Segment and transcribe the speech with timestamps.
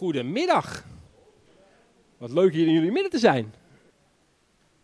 [0.00, 0.84] Goedemiddag.
[2.18, 3.54] Wat leuk hier in jullie midden te zijn.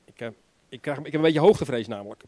[0.04, 0.29] Ik, uh,
[0.69, 2.23] ik, krijg, ik heb een beetje hoogtevrees namelijk.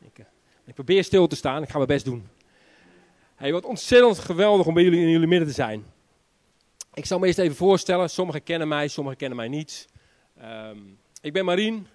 [0.00, 0.26] Ik, uh,
[0.64, 2.28] ik, probeer stil te staan, ik ga mijn best doen.
[3.34, 5.84] Hey, wat ontzettend geweldig om bij jullie in jullie midden te zijn.
[6.94, 9.88] Ik zal me eerst even voorstellen, sommigen kennen mij, sommigen kennen mij niet.
[10.42, 11.86] Um, ik ben Marien,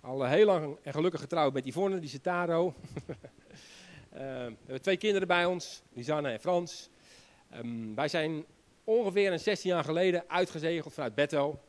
[0.00, 2.66] al heel lang en gelukkig getrouwd met Yvonne, die Citaro.
[2.66, 2.74] uh,
[4.18, 6.90] we hebben twee kinderen bij ons, Lisanne en Frans.
[7.56, 8.44] Um, wij zijn
[8.84, 11.60] ongeveer een 16 jaar geleden uitgezegeld vanuit Bethel.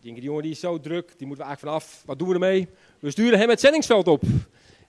[0.00, 2.02] Die jongen die is zo druk, die moeten we eigenlijk vanaf.
[2.06, 2.68] Wat doen we ermee?
[2.98, 4.22] We sturen hem het zendingsveld op.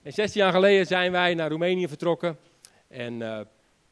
[0.02, 2.38] En 16 jaar geleden zijn wij naar Roemenië vertrokken
[2.88, 3.40] en uh,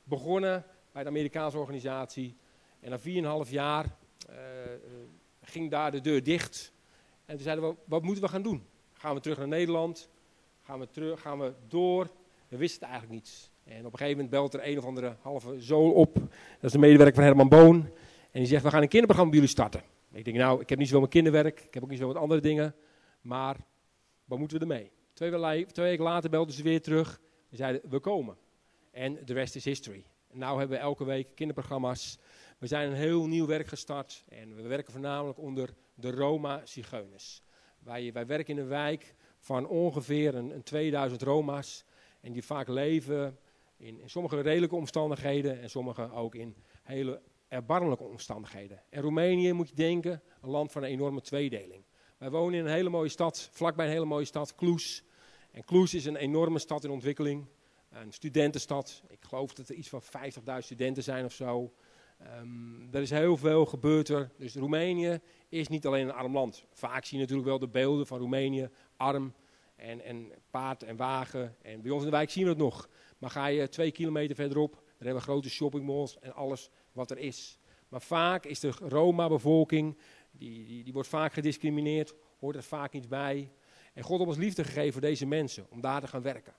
[0.05, 2.37] begonnen bij de Amerikaanse organisatie.
[2.80, 3.85] En na 4,5 jaar
[4.30, 4.37] uh,
[5.43, 6.73] ging daar de deur dicht.
[7.25, 8.66] En toen zeiden we, wat moeten we gaan doen?
[8.93, 10.09] Gaan we terug naar Nederland?
[10.63, 12.11] Gaan we, terug, gaan we door?
[12.49, 13.51] We wisten eigenlijk niet.
[13.66, 16.15] En op een gegeven moment belt er een of andere halve zool op.
[16.15, 16.29] Dat
[16.61, 17.77] is de medewerker van Herman Boon.
[18.30, 19.83] En die zegt, we gaan een kinderprogramma bij jullie starten.
[20.12, 21.61] Ik denk, nou, ik heb niet zoveel met kinderwerk.
[21.61, 22.74] Ik heb ook niet zoveel met andere dingen.
[23.21, 23.57] Maar
[24.24, 24.91] wat moeten we ermee?
[25.13, 25.30] Twee,
[25.74, 27.21] weken later belden ze weer terug.
[27.51, 28.37] En zeiden, we komen.
[28.91, 30.04] En de rest is history.
[30.30, 32.19] En nu hebben we elke week kinderprogramma's.
[32.59, 34.24] We zijn een heel nieuw werk gestart.
[34.29, 37.43] En we werken voornamelijk onder de Roma-zigeuners.
[37.79, 41.85] Wij, wij werken in een wijk van ongeveer een, een 2000 Roma's.
[42.21, 43.38] En die vaak leven
[43.77, 48.82] in, in sommige redelijke omstandigheden en sommige ook in hele erbarmelijke omstandigheden.
[48.91, 51.85] En Roemenië moet je denken, een land van een enorme tweedeling.
[52.19, 55.04] Wij wonen in een hele mooie stad, vlakbij een hele mooie stad, Kloes.
[55.51, 57.47] En Kloes is een enorme stad in ontwikkeling,
[57.91, 59.02] een studentenstad.
[59.09, 60.09] Ik geloof dat er iets van 50.000
[60.59, 61.73] studenten zijn of zo.
[62.41, 64.12] Um, er is heel veel gebeurd.
[64.38, 66.65] Dus Roemenië is niet alleen een arm land.
[66.72, 69.34] Vaak zie je natuurlijk wel de beelden van Roemenië, arm
[69.77, 71.56] en, en paard en wagen.
[71.62, 72.88] En bij ons in de wijk zien we het nog.
[73.19, 77.19] Maar ga je twee kilometer verderop, dan hebben we grote shoppingmalls en alles wat er
[77.19, 77.59] is.
[77.89, 79.99] Maar vaak is de Roma-bevolking,
[80.31, 83.53] die, die, die wordt vaak gediscrimineerd, hoort er vaak niet bij.
[83.94, 86.55] En God heeft ons liefde gegeven voor deze mensen, om daar te gaan werken.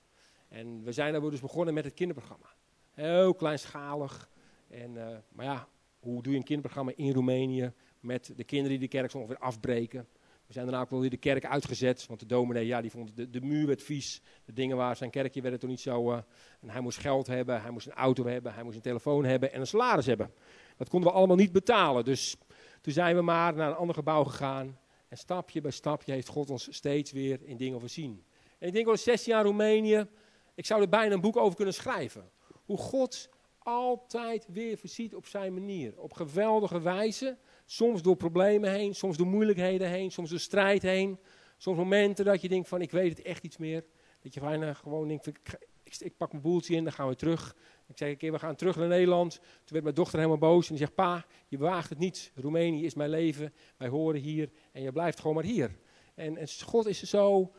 [0.48, 2.54] En we zijn daar dus begonnen met het kinderprogramma.
[2.92, 4.30] Heel kleinschalig.
[4.68, 5.68] En, uh, maar ja,
[5.98, 10.08] hoe doe je een kinderprogramma in Roemenië met de kinderen die de kerk ongeveer afbreken?
[10.48, 13.16] We zijn daarna ook wel weer de kerk uitgezet, want de dominee, ja, die vond
[13.16, 14.20] de, de muur werd vies.
[14.44, 16.12] De dingen waar zijn kerkje werden toen niet zo.
[16.12, 16.18] Uh,
[16.60, 19.52] en hij moest geld hebben, hij moest een auto hebben, hij moest een telefoon hebben
[19.52, 20.32] en een salaris hebben.
[20.76, 22.04] Dat konden we allemaal niet betalen.
[22.04, 22.36] Dus
[22.80, 24.78] toen zijn we maar naar een ander gebouw gegaan.
[25.08, 28.24] En stapje bij stapje heeft God ons steeds weer in dingen voorzien.
[28.58, 30.06] En ik denk wel 16 jaar Roemenië,
[30.54, 32.30] ik zou er bijna een boek over kunnen schrijven.
[32.64, 33.28] Hoe God
[33.58, 36.00] altijd weer voorziet op zijn manier.
[36.00, 37.36] Op geweldige wijze.
[37.70, 41.18] Soms door problemen heen, soms door moeilijkheden heen, soms door strijd heen.
[41.56, 43.84] Soms momenten dat je denkt van ik weet het echt iets meer.
[44.20, 45.56] Dat je bijna gewoon denkt, ik,
[45.98, 47.56] ik, pak mijn boeltje in, dan gaan we terug.
[47.88, 49.34] Ik zeg een keer, we gaan terug naar Nederland.
[49.34, 52.32] Toen werd mijn dochter helemaal boos en die zegt, pa, je waagt het niet.
[52.34, 55.78] Roemenië is mijn leven, wij horen hier en je blijft gewoon maar hier.
[56.14, 57.52] En, en God is zo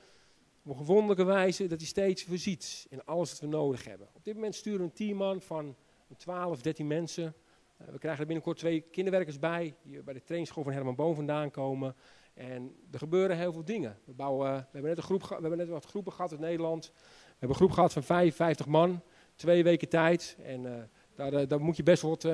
[0.66, 4.10] op een wijze dat hij steeds voorziet in alles wat we nodig hebben.
[4.14, 5.76] Op dit moment sturen we een teamman van
[6.18, 7.36] 12, 13 mensen
[7.86, 11.52] we krijgen er binnenkort twee kinderwerkers bij, die bij de trainingsschool van Herman Boom vandaan
[11.52, 11.96] komen.
[12.34, 13.98] En er gebeuren heel veel dingen.
[14.06, 16.92] We, bouwen, we, hebben net een groep, we hebben net wat groepen gehad in Nederland.
[16.96, 19.02] We hebben een groep gehad van 55 man,
[19.36, 20.38] twee weken tijd.
[20.44, 20.74] En uh,
[21.16, 22.28] daar, uh, daar, moet je best wat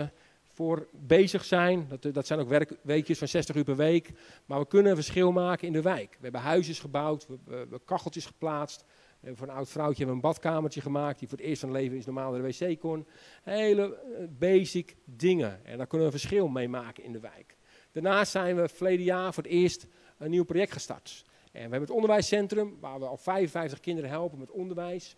[0.43, 1.87] voor bezig zijn.
[1.89, 4.11] Dat, dat zijn ook werkweekjes van 60 uur per week.
[4.45, 6.11] Maar we kunnen een verschil maken in de wijk.
[6.11, 8.85] We hebben huisjes gebouwd, we, we hebben kacheltjes geplaatst.
[9.25, 11.97] We hebben voor een oud vrouwtje een badkamertje gemaakt, die voor het eerst van leven
[11.97, 13.07] is normaal naar de wc kon.
[13.43, 13.99] Hele
[14.39, 15.65] basic dingen.
[15.65, 17.55] En daar kunnen we een verschil mee maken in de wijk.
[17.91, 19.87] Daarnaast zijn we verleden jaar voor het eerst
[20.17, 21.23] een nieuw project gestart.
[21.25, 25.15] En we hebben het onderwijscentrum, waar we al 55 kinderen helpen met onderwijs.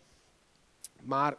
[1.02, 1.38] Maar er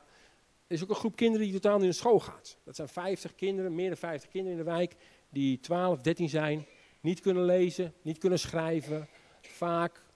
[0.67, 2.57] is ook een groep kinderen die totaal niet naar school gaat.
[2.65, 4.95] Dat zijn 50 kinderen, meer dan 50 kinderen in de wijk,
[5.29, 6.67] die 12, 13 zijn,
[7.01, 9.09] niet kunnen lezen, niet kunnen schrijven.
[9.41, 10.07] Vaak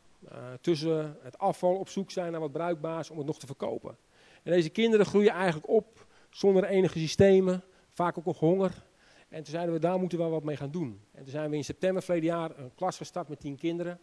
[0.60, 3.96] tussen het afval op zoek zijn naar wat bruikbaars om het nog te verkopen.
[4.42, 8.84] En deze kinderen groeien eigenlijk op zonder enige systemen, vaak ook nog honger.
[9.28, 11.00] En toen zeiden we, daar moeten we wel wat mee gaan doen.
[11.12, 14.00] En toen zijn we in september verleden jaar een klas gestart met tien kinderen.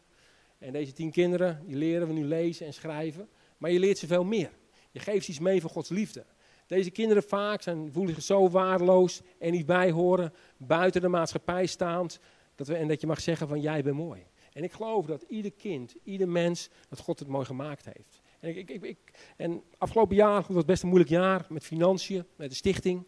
[0.57, 3.29] En deze tien kinderen, die leren we nu lezen en schrijven.
[3.57, 4.51] Maar je leert ze veel meer.
[4.91, 6.25] Je geeft ze iets mee van Gods liefde.
[6.67, 12.19] Deze kinderen vaak zijn, voelen zich zo waardeloos en niet bijhoren, buiten de maatschappij staand.
[12.55, 14.25] Dat we, en dat je mag zeggen van jij bent mooi.
[14.59, 18.21] En ik geloof dat ieder kind, ieder mens, dat God het mooi gemaakt heeft.
[18.39, 18.97] En, ik, ik, ik,
[19.37, 23.03] en afgelopen jaar was het best een moeilijk jaar met financiën, met de stichting.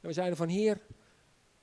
[0.00, 0.80] En we zeiden van Heer,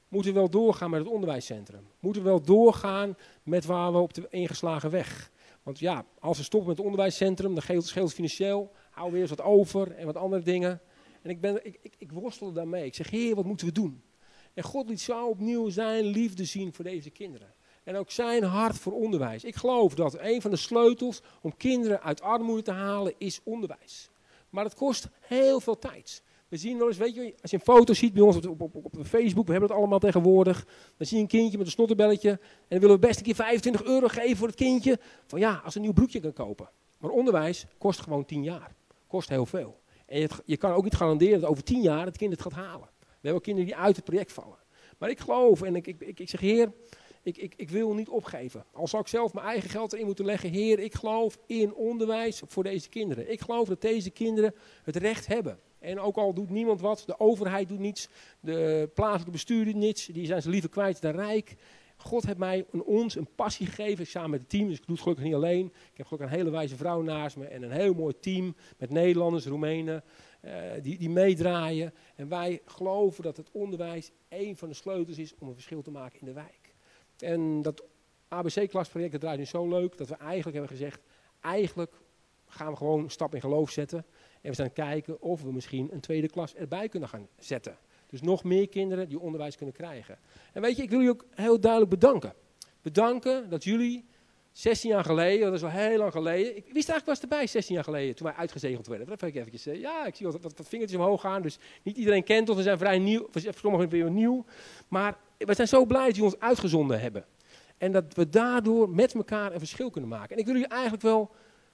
[0.07, 1.87] moeten we wel doorgaan met het onderwijscentrum?
[1.99, 5.31] Moeten we wel doorgaan met waar we op de ingeslagen weg?
[5.63, 8.71] Want ja, als we stoppen met het onderwijscentrum, dan scheelt het financieel.
[8.89, 10.81] Houden we eens wat over en wat andere dingen.
[11.21, 12.85] En ik, ben, ik, ik, ik worstelde daarmee.
[12.85, 14.03] Ik zeg, Heer, wat moeten we doen?
[14.53, 17.53] En God liet zo opnieuw zijn liefde zien voor deze kinderen.
[17.83, 19.43] En ook zijn hart voor onderwijs.
[19.43, 24.09] Ik geloof dat een van de sleutels om kinderen uit armoede te halen is onderwijs.
[24.49, 26.23] Maar het kost heel veel tijd.
[26.47, 28.75] We zien wel eens, weet je, als je een foto ziet bij ons op, op,
[28.75, 30.65] op, Facebook, we hebben het allemaal tegenwoordig.
[30.97, 32.29] Dan zie je een kindje met een snottenbelletje.
[32.29, 34.99] En dan willen we best een keer 25 euro geven voor het kindje.
[35.27, 36.69] Van ja, als een nieuw broekje kan kopen.
[36.99, 38.75] Maar onderwijs kost gewoon 10 jaar.
[39.07, 39.79] Kost heel veel.
[40.05, 42.53] En je, je kan ook niet garanderen dat over 10 jaar het kind het gaat
[42.53, 42.89] halen.
[42.99, 44.57] We hebben kinderen die uit het project vallen.
[44.97, 46.71] Maar ik geloof en ik, ik, ik, ik zeg, Heer,
[47.23, 48.65] ik, ik, ik wil niet opgeven.
[48.71, 50.49] Al zou ik zelf mijn eigen geld erin moeten leggen.
[50.49, 53.31] Heer, ik geloof in onderwijs voor deze kinderen.
[53.31, 55.59] Ik geloof dat deze kinderen het recht hebben.
[55.79, 58.09] En ook al doet niemand wat, de overheid doet niets,
[58.39, 61.55] de plaatselijke bestuur doet niets, die zijn ze liever kwijt dan rijk.
[61.97, 64.67] God heeft mij en ons een passie gegeven samen met het team.
[64.67, 65.65] Dus ik doe het gelukkig niet alleen.
[65.65, 68.89] Ik heb gelukkig een hele wijze vrouw naast me en een heel mooi team met
[68.89, 70.03] Nederlanders, Roemenen,
[70.45, 71.93] uh, die, die meedraaien.
[72.15, 75.91] En wij geloven dat het onderwijs een van de sleutels is om een verschil te
[75.91, 76.62] maken in de wijk.
[77.23, 77.83] En dat
[78.27, 81.01] ABC-klasproject draait nu zo leuk dat we eigenlijk hebben gezegd,
[81.41, 81.91] eigenlijk
[82.47, 84.05] gaan we gewoon een stap in geloof zetten.
[84.41, 87.77] En we zijn kijken of we misschien een tweede klas erbij kunnen gaan zetten.
[88.09, 90.17] Dus nog meer kinderen die onderwijs kunnen krijgen.
[90.53, 92.33] En weet je, ik wil jullie ook heel duidelijk bedanken.
[92.81, 94.05] Bedanken dat jullie
[94.53, 96.57] 16 jaar geleden, dat is al heel lang geleden.
[96.57, 99.07] Ik wist eigenlijk was erbij 16 jaar geleden toen wij uitgezegeld werden.
[99.07, 99.63] Dat ik eventjes.
[99.63, 101.41] Ja, ik zie wat, wat, wat vingertjes omhoog gaan.
[101.41, 102.57] Dus niet iedereen kent ons.
[102.57, 103.29] We zijn vrij nieuw.
[103.55, 104.45] Sommigen weer nieuw.
[104.87, 107.25] Maar we zijn zo blij dat jullie ons uitgezonden hebben.
[107.77, 110.29] En dat we daardoor met elkaar een verschil kunnen maken.
[110.29, 111.31] En ik wil jullie eigenlijk wel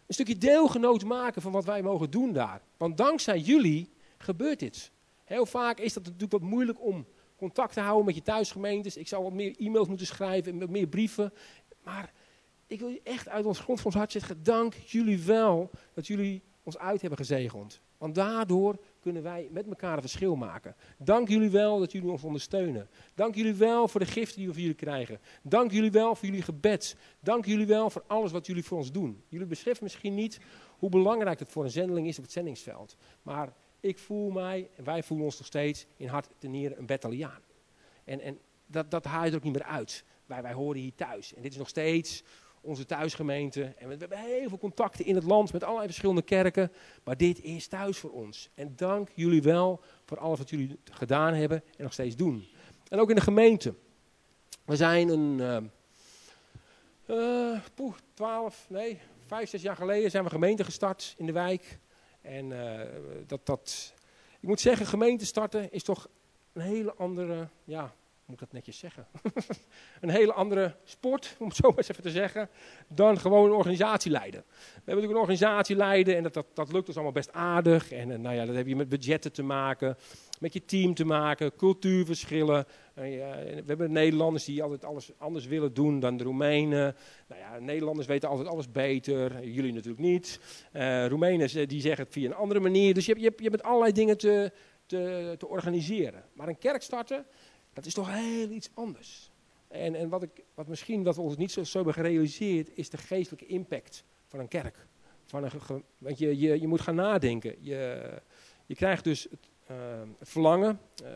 [0.07, 2.61] een stukje deelgenoot maken van wat wij mogen doen daar.
[2.77, 4.91] Want dankzij jullie gebeurt dit.
[5.23, 7.05] Heel vaak is dat natuurlijk wat moeilijk om
[7.37, 8.97] contact te houden met je thuisgemeentes.
[8.97, 11.33] Ik zou wat meer e-mails moeten schrijven en wat meer brieven.
[11.83, 12.13] Maar
[12.69, 16.07] ik wil je echt uit ons grond van ons hart zeggen, dank jullie wel dat
[16.07, 17.81] jullie ons uit hebben gezegend.
[17.97, 20.75] Want daardoor kunnen wij met elkaar een verschil maken.
[20.97, 22.89] Dank jullie wel dat jullie ons ondersteunen.
[23.13, 25.19] Dank jullie wel voor de giften die we van jullie krijgen.
[25.41, 26.95] Dank jullie wel voor jullie gebed.
[27.19, 29.23] Dank jullie wel voor alles wat jullie voor ons doen.
[29.27, 30.39] Jullie beseffen misschien niet
[30.77, 32.95] hoe belangrijk het voor een zendeling is op het zendingsveld.
[33.21, 36.85] Maar ik voel mij, en wij voelen ons nog steeds, in hart ten nieren een
[36.85, 37.41] Betaliaan.
[38.03, 40.03] En, en dat, dat haalt ook niet meer uit.
[40.25, 41.33] Wij horen hier thuis.
[41.33, 42.23] En dit is nog steeds
[42.61, 43.63] onze thuisgemeente.
[43.63, 46.71] En we, hebben heel veel contacten in het land met allerlei verschillende kerken.
[47.03, 48.49] Maar dit is thuis voor ons.
[48.53, 52.47] En dank jullie wel voor alles wat jullie gedaan hebben en nog steeds doen.
[52.87, 53.73] En ook in de gemeente.
[54.65, 55.69] We zijn een
[57.09, 61.79] uh, poeh, 12, nee, 5, 6 jaar geleden zijn we gemeente gestart in de wijk.
[62.21, 62.81] En uh,
[63.27, 63.93] dat, dat,
[64.39, 66.07] ik moet zeggen, gemeente starten is toch
[66.53, 67.93] een hele andere, ja,
[68.29, 69.07] moet ik dat netjes zeggen?
[70.01, 72.49] een hele andere sport, om het zo maar eens even te zeggen,
[72.87, 74.43] dan gewoon een organisatie leiden.
[74.49, 77.91] We hebben natuurlijk een organisatie leiden en dat, dat, dat lukt ons allemaal best aardig.
[77.91, 79.97] En, en nou ja, dat heb je met budgetten te maken,
[80.39, 82.65] met je team te maken, cultuurverschillen.
[82.95, 86.95] Uh, we hebben Nederlanders die altijd alles anders willen doen dan de Roemenen.
[87.27, 90.39] Nou ja, Nederlanders weten altijd alles beter, jullie natuurlijk niet.
[90.73, 92.93] Uh, Roemenen die zeggen het via een andere manier.
[92.93, 94.51] Dus je hebt, je hebt, je hebt allerlei dingen te,
[94.85, 96.23] te, te organiseren.
[96.33, 97.25] Maar een kerk starten
[97.73, 99.31] dat is toch heel iets anders.
[99.67, 102.89] En, en wat, ik, wat misschien wat we ons niet zo, zo hebben gerealiseerd, is
[102.89, 104.87] de geestelijke impact van een kerk.
[105.25, 107.55] Van een, want je, je, je moet gaan nadenken.
[107.59, 108.11] Je,
[108.65, 109.77] je krijgt dus het, uh,
[110.19, 111.09] het verlangen uh,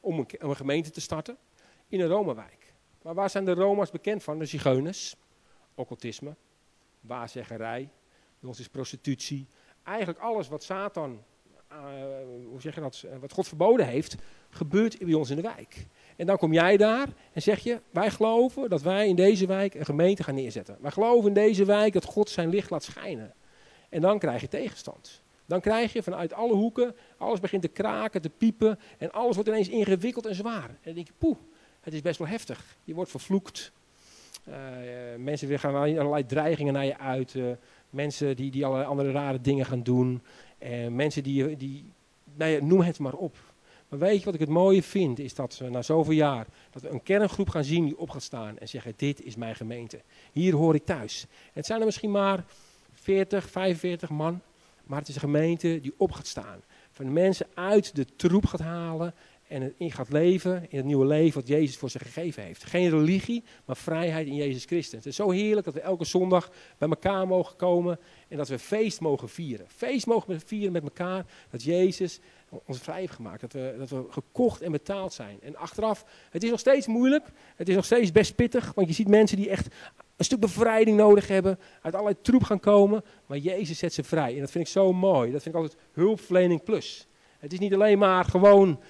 [0.00, 1.36] om, een, gemeente te starten
[1.88, 2.74] in een Romawijk.
[3.02, 4.38] Maar waar zijn de Roma's bekend van?
[4.38, 5.16] De zigeuners,
[5.74, 6.36] occultisme,
[7.00, 7.90] waarzeggerij,
[8.38, 9.46] bij ons is prostitutie.
[9.82, 11.24] Eigenlijk alles wat Satan,
[11.72, 11.78] uh,
[12.44, 14.16] hoe zeg je dat, wat God verboden heeft,
[14.50, 15.86] gebeurt bij ons in de wijk.
[16.20, 19.74] En dan kom jij daar en zeg je, wij geloven dat wij in deze wijk
[19.74, 20.76] een gemeente gaan neerzetten.
[20.80, 23.34] Wij geloven in deze wijk dat God zijn licht laat schijnen.
[23.88, 25.22] En dan krijg je tegenstand.
[25.46, 29.48] Dan krijg je vanuit alle hoeken, alles begint te kraken, te piepen en alles wordt
[29.50, 30.68] ineens ingewikkeld en zwaar.
[30.68, 31.36] En dan denk je, poeh,
[31.80, 32.76] het is best wel heftig.
[32.84, 33.72] Je wordt vervloekt.
[34.48, 34.54] Uh,
[35.18, 37.34] mensen gaan allerlei dreigingen naar je uit.
[37.34, 37.50] Uh,
[37.90, 40.22] mensen die, die allerlei andere rare dingen gaan doen.
[40.58, 41.92] Uh, mensen die, die
[42.34, 43.36] nou ja, noem het maar op.
[43.90, 46.82] Maar weet je wat ik het mooie vind, is dat we na zoveel jaar, dat
[46.82, 50.00] we een kerngroep gaan zien die op gaat staan en zeggen, dit is mijn gemeente.
[50.32, 51.26] Hier hoor ik thuis.
[51.52, 52.44] Het zijn er misschien maar
[52.92, 54.40] 40, 45 man,
[54.84, 56.62] maar het is een gemeente die op gaat staan.
[56.90, 59.14] Van mensen uit de troep gaat halen
[59.48, 62.64] en in gaat leven in het nieuwe leven wat Jezus voor ze gegeven heeft.
[62.64, 64.98] Geen religie, maar vrijheid in Jezus Christus.
[64.98, 68.58] Het is zo heerlijk dat we elke zondag bij elkaar mogen komen en dat we
[68.58, 69.66] feest mogen vieren.
[69.68, 72.20] Feest mogen vieren met elkaar dat Jezus
[72.66, 73.40] ons vrij heeft gemaakt.
[73.40, 75.38] Dat we, dat we gekocht en betaald zijn.
[75.42, 77.26] En achteraf, het is nog steeds moeilijk.
[77.56, 78.72] Het is nog steeds best pittig.
[78.74, 79.66] Want je ziet mensen die echt
[80.16, 81.58] een stuk bevrijding nodig hebben.
[81.82, 83.04] Uit allerlei troep gaan komen.
[83.26, 84.34] Maar Jezus zet ze vrij.
[84.34, 85.32] En dat vind ik zo mooi.
[85.32, 87.06] Dat vind ik altijd hulpverlening plus.
[87.38, 88.80] Het is niet alleen maar gewoon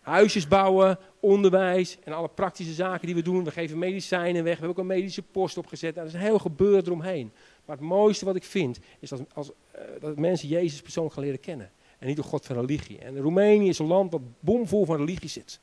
[0.00, 3.44] huisjes bouwen, onderwijs en alle praktische zaken die we doen.
[3.44, 5.94] We geven medicijnen weg, we hebben ook een medische post opgezet.
[5.94, 7.32] Nou, er is een heel gebeuren eromheen.
[7.64, 11.24] Maar het mooiste wat ik vind, is dat, als, uh, dat mensen Jezus persoonlijk gaan
[11.24, 11.70] leren kennen.
[11.98, 12.98] En niet door God van religie.
[12.98, 15.60] En Roemenië is een land wat bomvol van religie zit.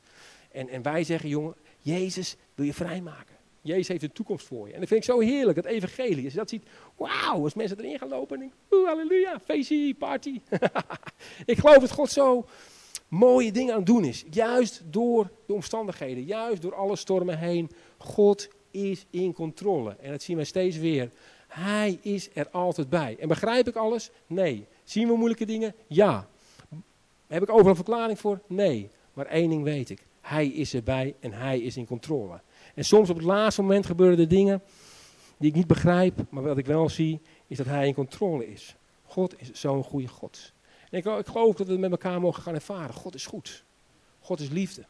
[0.52, 3.36] En, en wij zeggen, jongen, Jezus wil je vrijmaken.
[3.60, 4.74] Jezus heeft een toekomst voor je.
[4.74, 6.24] En dat vind ik zo heerlijk, het evangelie.
[6.24, 6.66] Als je dat ziet,
[6.96, 10.40] wauw, als mensen erin gaan lopen en denken, halleluja, feestje, party.
[11.44, 12.46] ik geloof dat God zo
[13.08, 14.24] mooie dingen aan het doen is.
[14.30, 17.70] Juist door de omstandigheden, juist door alle stormen heen.
[17.98, 19.96] God is in controle.
[20.00, 21.10] En dat zien we steeds weer.
[21.48, 23.16] Hij is er altijd bij.
[23.20, 24.10] En begrijp ik alles?
[24.26, 24.66] Nee.
[24.86, 25.74] Zien we moeilijke dingen?
[25.86, 26.28] Ja.
[27.26, 28.40] Heb ik overal verklaring voor?
[28.46, 28.90] Nee.
[29.12, 30.06] Maar één ding weet ik.
[30.20, 32.40] Hij is erbij en hij is in controle.
[32.74, 34.62] En soms op het laatste moment gebeuren er dingen
[35.36, 38.76] die ik niet begrijp, maar wat ik wel zie, is dat hij in controle is.
[39.04, 40.52] God is zo'n goede God.
[40.90, 42.94] En ik, ik geloof dat we het met elkaar mogen gaan ervaren.
[42.94, 43.64] God is goed.
[44.20, 44.84] God is liefde.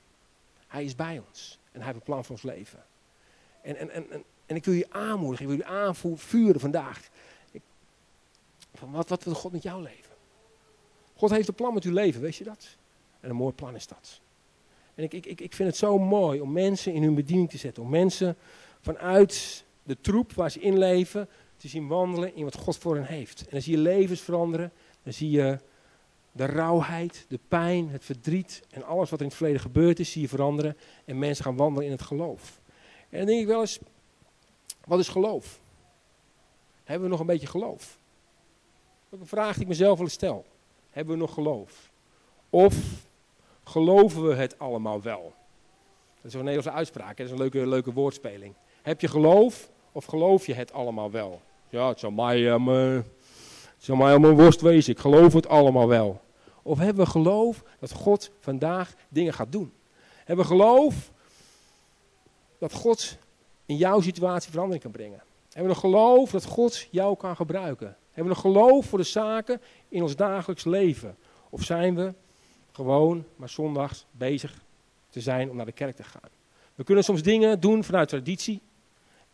[0.66, 1.58] Hij is bij ons.
[1.72, 2.84] En hij heeft een plan voor ons leven.
[3.62, 7.08] En, en, en, en, ik wil je aanmoedigen, ik wil je aanvuren vandaag.
[8.76, 10.14] Van wat, wat wil God met jouw leven?
[11.14, 12.76] God heeft een plan met uw leven, weet je dat?
[13.20, 14.20] En een mooi plan is dat.
[14.94, 17.82] En ik, ik, ik vind het zo mooi om mensen in hun bediening te zetten.
[17.82, 18.36] Om mensen
[18.80, 23.06] vanuit de troep waar ze in leven te zien wandelen in wat God voor hen
[23.06, 23.40] heeft.
[23.40, 24.72] En dan zie je levens veranderen.
[25.02, 25.58] Dan zie je
[26.32, 30.10] de rauwheid, de pijn, het verdriet en alles wat er in het verleden gebeurd is,
[30.10, 30.76] zie je veranderen.
[31.04, 32.60] En mensen gaan wandelen in het geloof.
[33.08, 33.78] En dan denk ik wel eens,
[34.84, 35.60] wat is geloof?
[36.84, 37.98] Hebben we nog een beetje geloof?
[39.20, 40.44] Een vraag die ik mezelf wel stel.
[40.90, 41.90] Hebben we nog geloof?
[42.50, 42.76] Of
[43.64, 45.34] geloven we het allemaal wel?
[46.16, 48.54] Dat is een Nederlandse uitspraak, dat is een leuke, leuke woordspeling.
[48.82, 51.40] Heb je geloof of geloof je het allemaal wel?
[51.68, 56.20] Ja, het zou mij, allemaal worst wezen, ik geloof het allemaal wel.
[56.62, 59.72] Of hebben we geloof dat God vandaag dingen gaat doen?
[60.24, 61.10] Hebben we geloof
[62.58, 63.16] dat God
[63.66, 65.22] in jouw situatie verandering kan brengen?
[65.52, 67.96] Hebben we geloof dat God jou kan gebruiken?
[68.16, 71.16] Hebben we nog geloof voor de zaken in ons dagelijks leven?
[71.50, 72.14] Of zijn we
[72.72, 74.62] gewoon maar zondags bezig
[75.08, 76.30] te zijn om naar de kerk te gaan?
[76.74, 78.60] We kunnen soms dingen doen vanuit traditie.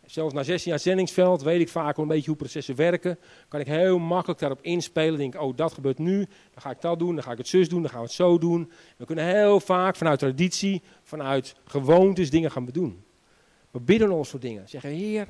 [0.05, 3.19] Zelfs na 16 jaar zendingsveld weet ik vaak een beetje hoe processen werken.
[3.47, 5.17] Kan ik heel makkelijk daarop inspelen.
[5.17, 6.17] Denk, oh dat gebeurt nu,
[6.53, 8.15] dan ga ik dat doen, dan ga ik het zus doen, dan gaan we het
[8.15, 8.71] zo doen.
[8.97, 13.03] We kunnen heel vaak vanuit traditie, vanuit gewoontes dingen gaan doen.
[13.71, 14.69] We bidden ons voor dingen.
[14.69, 15.27] Zeggen, Heer,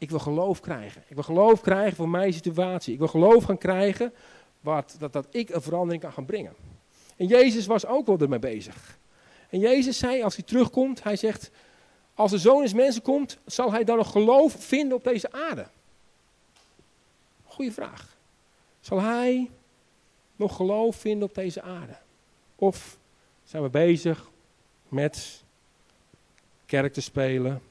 [0.00, 1.02] ik wil geloof krijgen.
[1.06, 2.92] Ik wil geloof krijgen voor mijn situatie.
[2.92, 4.12] Ik wil geloof gaan krijgen
[4.60, 6.54] wat, dat, dat ik een verandering kan gaan brengen.
[7.16, 8.98] En Jezus was ook wel ermee bezig.
[9.48, 11.50] En Jezus zei, als hij terugkomt, hij zegt,
[12.14, 15.66] als de zoon des mensen komt, zal hij dan nog geloof vinden op deze aarde?
[17.44, 18.16] Goeie vraag.
[18.80, 19.50] Zal hij
[20.36, 21.96] nog geloof vinden op deze aarde?
[22.56, 22.98] Of
[23.44, 24.30] zijn we bezig
[24.88, 25.42] met
[26.66, 27.62] kerk te spelen,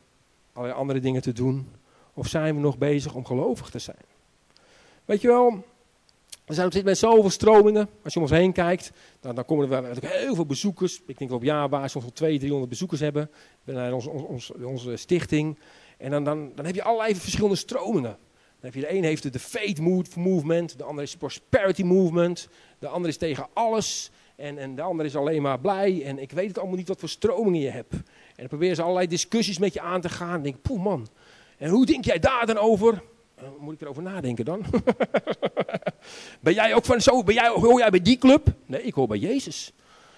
[0.53, 1.78] allerlei andere dingen te doen?
[2.19, 4.05] Of zijn we nog bezig om gelovig te zijn?
[5.05, 5.63] Weet je wel,
[6.45, 7.89] er zijn op dit moment zoveel stromingen.
[8.03, 11.01] Als je om ons heen kijkt, dan, dan komen er natuurlijk heel veel bezoekers.
[11.05, 13.29] Ik denk dat op jaarbasis soms wel 200, 300 bezoekers hebben.
[13.63, 15.57] Naar onze, onze, onze stichting.
[15.97, 18.17] En dan, dan, dan heb je allerlei verschillende stromingen.
[18.59, 19.79] Dan de een heeft de Faith
[20.15, 22.47] Movement, de andere is Prosperity Movement,
[22.79, 24.11] de andere is tegen alles.
[24.35, 26.03] En, en de andere is alleen maar blij.
[26.03, 27.93] En ik weet het allemaal niet wat voor stromingen je hebt.
[27.93, 28.01] En
[28.35, 30.35] dan proberen ze allerlei discussies met je aan te gaan.
[30.35, 31.07] En denk poeh man,
[31.59, 33.01] en hoe denk jij daar dan over?
[33.41, 34.65] Uh, moet ik erover nadenken dan?
[36.39, 37.23] ben jij ook van zo?
[37.23, 38.47] Ben jij, hoor jij bij die club?
[38.65, 39.73] Nee, ik hoor bij Jezus.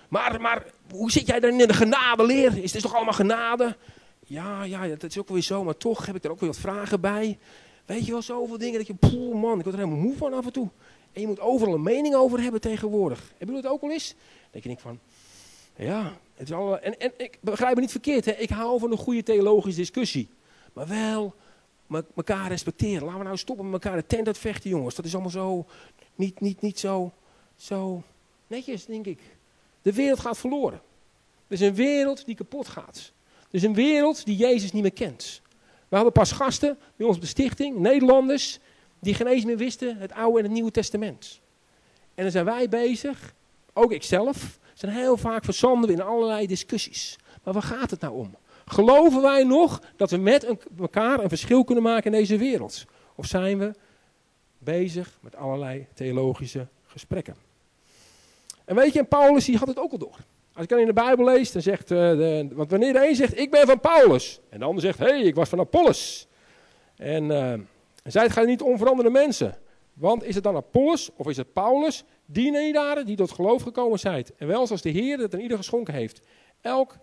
[0.10, 2.64] Maar, maar hoe zit jij dan in de genadeleer?
[2.64, 3.76] Is dit toch allemaal genade?
[4.28, 6.60] Ja, ja, dat is ook weer zo, maar toch heb ik er ook weer wat
[6.60, 7.38] vragen bij.
[7.86, 10.34] Weet je wel, zoveel dingen dat je, poeh man, ik word er helemaal moe van
[10.34, 10.70] af en toe.
[11.14, 13.34] En je moet overal een mening over hebben tegenwoordig.
[13.38, 14.16] Heb je dat ook wel eens?
[14.52, 15.00] Dan denk ik van,
[15.76, 18.32] ja, het is al, en, en ik begrijp me niet verkeerd, hè?
[18.32, 20.30] ik hou van een goede theologische discussie.
[20.74, 21.36] Maar wel
[22.16, 23.04] elkaar respecteren.
[23.04, 24.96] Laten we nou stoppen met elkaar de tent uitvechten, jongens.
[24.96, 25.66] Dat is allemaal zo,
[26.16, 27.12] niet, niet, niet zo,
[27.56, 28.04] zo
[28.48, 29.20] netjes, denk ik.
[29.82, 30.82] De wereld gaat verloren.
[31.48, 33.12] Er is een wereld die kapot gaat.
[33.40, 35.42] Er is een wereld die Jezus niet meer kent.
[35.88, 38.60] We hadden pas gasten bij ons op de stichting, Nederlanders,
[39.00, 41.40] die geen eens meer wisten het Oude en het Nieuwe Testament.
[42.16, 43.34] En dan zijn wij bezig,
[43.74, 47.18] ook ikzelf, zijn heel vaak verzanden in allerlei discussies.
[47.44, 48.36] Maar waar gaat het nou om?
[48.66, 52.86] Geloven wij nog dat we met elkaar een verschil kunnen maken in deze wereld?
[53.16, 53.74] Of zijn we
[54.58, 57.36] bezig met allerlei theologische gesprekken?
[58.66, 60.18] En weet je, en Paulus die had het ook al door.
[60.54, 63.16] Als ik dan in de Bijbel lees, dan zegt, uh, de, want wanneer de een
[63.16, 64.40] zegt, ik ben van Paulus.
[64.50, 66.28] En de ander zegt, hé, hey, ik was van Apollos.
[66.96, 67.54] En uh,
[68.04, 69.58] zij het gaat niet onveranderde mensen.
[69.94, 74.36] Want is het dan Apollos of is het Paulus Dienaren die tot geloof gekomen zijt.
[74.36, 76.22] En wel zoals de Heer het aan ieder geschonken heeft.
[76.62, 76.98] Elk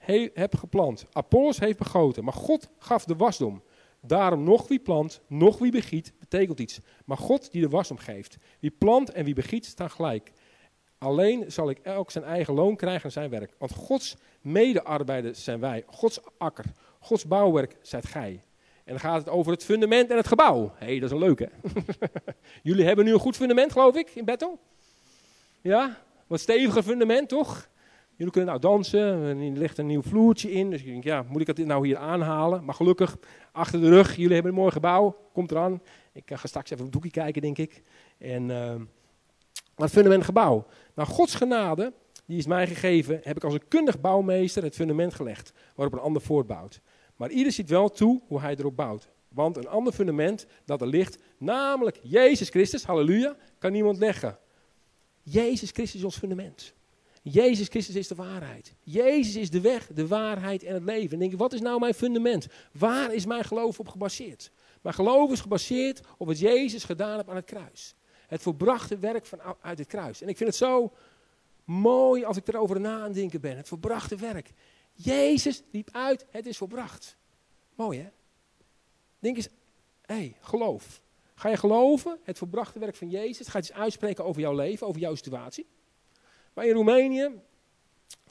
[0.00, 1.06] he, heb geplant.
[1.12, 2.24] Apollos heeft begoten.
[2.24, 3.62] Maar God gaf de wasdom.
[4.00, 6.80] Daarom nog wie plant, nog wie begiet, betekent iets.
[7.04, 8.36] Maar God die de wasdom geeft.
[8.60, 10.32] Wie plant en wie begiet staan gelijk.
[10.98, 13.54] Alleen zal ik elk zijn eigen loon krijgen aan zijn werk.
[13.58, 15.84] Want Gods medearbeiders zijn wij.
[15.86, 16.64] Gods akker.
[17.00, 18.42] Gods bouwwerk zijt gij.
[18.84, 20.72] En dan gaat het over het fundament en het gebouw.
[20.78, 21.50] Hé, hey, dat is een leuke.
[22.62, 24.58] Jullie hebben nu een goed fundament, geloof ik, in beton.
[25.60, 27.68] Ja, wat steviger fundament, toch?
[28.20, 30.70] Jullie kunnen nou dansen, er ligt een nieuw vloertje in.
[30.70, 32.64] Dus ik denk, ja, moet ik het nou hier aanhalen?
[32.64, 33.16] Maar gelukkig,
[33.52, 35.16] achter de rug, jullie hebben een mooi gebouw.
[35.32, 35.82] Komt eraan.
[36.12, 37.82] Ik ga straks even op het doekje kijken, denk ik.
[38.18, 40.66] En, uh, fundament gebouw.
[40.94, 41.92] Nou, Gods genade,
[42.26, 45.52] die is mij gegeven, heb ik als een kundig bouwmeester het fundament gelegd.
[45.74, 46.80] Waarop een ander voortbouwt.
[47.16, 49.10] Maar ieder ziet wel toe hoe hij erop bouwt.
[49.28, 54.38] Want een ander fundament dat er ligt, namelijk Jezus Christus, halleluja, kan niemand leggen.
[55.22, 56.78] Jezus Christus is ons fundament.
[57.22, 58.74] Jezus Christus is de waarheid.
[58.82, 61.12] Jezus is de weg, de waarheid en het leven.
[61.12, 62.46] En denk je, wat is nou mijn fundament?
[62.72, 64.50] Waar is mijn geloof op gebaseerd?
[64.80, 67.94] Mijn geloof is gebaseerd op wat Jezus gedaan heeft aan het kruis.
[68.26, 70.22] Het volbrachte werk van, uit het kruis.
[70.22, 70.92] En ik vind het zo
[71.64, 73.56] mooi als ik erover na aan denken ben.
[73.56, 74.50] Het volbrachte werk.
[74.92, 77.16] Jezus riep uit, het is volbracht.
[77.74, 78.08] Mooi hè?
[79.18, 79.48] Denk eens,
[80.02, 81.02] hé, hey, geloof.
[81.34, 83.48] Ga je geloven, het volbrachte werk van Jezus?
[83.48, 85.66] Ga je uitspreken over jouw leven, over jouw situatie?
[86.54, 87.30] Maar in Roemenië,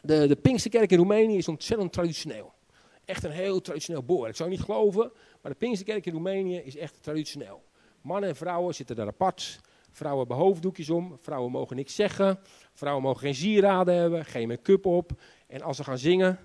[0.01, 2.53] de, de Pinksterkerk in Roemenië is ontzettend traditioneel.
[3.05, 4.27] Echt een heel traditioneel boor.
[4.27, 5.11] Ik zou niet geloven,
[5.41, 7.63] maar de Pinksterkerk in Roemenië is echt traditioneel.
[8.01, 9.59] Mannen en vrouwen zitten daar apart.
[9.91, 12.39] Vrouwen hebben hoofddoekjes om, vrouwen mogen niks zeggen.
[12.73, 15.11] Vrouwen mogen geen sieraden hebben, geen make-up op.
[15.47, 16.39] En als ze gaan zingen,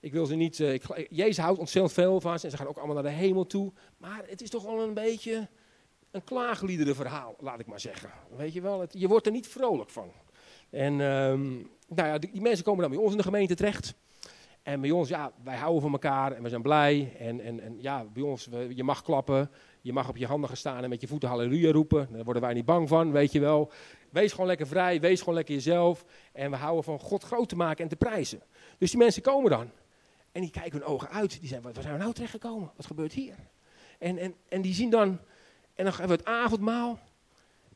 [0.00, 0.58] ik wil ze niet.
[0.58, 3.18] Uh, ik, Jezus houdt ontzettend veel van ze en ze gaan ook allemaal naar de
[3.18, 3.72] hemel toe.
[3.96, 5.48] Maar het is toch wel een beetje
[6.10, 8.10] een klaagliederenverhaal, laat ik maar zeggen.
[8.36, 10.12] Weet je wel, het, je wordt er niet vrolijk van.
[10.74, 13.94] En um, nou ja, die, mensen komen dan bij ons in de gemeente terecht.
[14.62, 17.12] En bij ons, ja, wij houden van elkaar en we zijn blij.
[17.18, 19.50] En, en, en ja, bij ons, je mag klappen.
[19.80, 22.08] Je mag op je handen gaan staan en met je voeten halleluja roepen.
[22.12, 23.70] Daar worden wij niet bang van, weet je wel.
[24.10, 26.04] Wees gewoon lekker vrij, wees gewoon lekker jezelf.
[26.32, 28.42] En we houden van God groot te maken en te prijzen.
[28.78, 29.70] Dus die mensen komen dan.
[30.32, 31.40] En die kijken hun ogen uit.
[31.40, 32.70] Die zeggen, waar zijn we nou terecht gekomen?
[32.76, 33.34] Wat gebeurt hier?
[33.98, 35.08] En, en, en die zien dan,
[35.74, 36.98] en dan hebben we het avondmaal.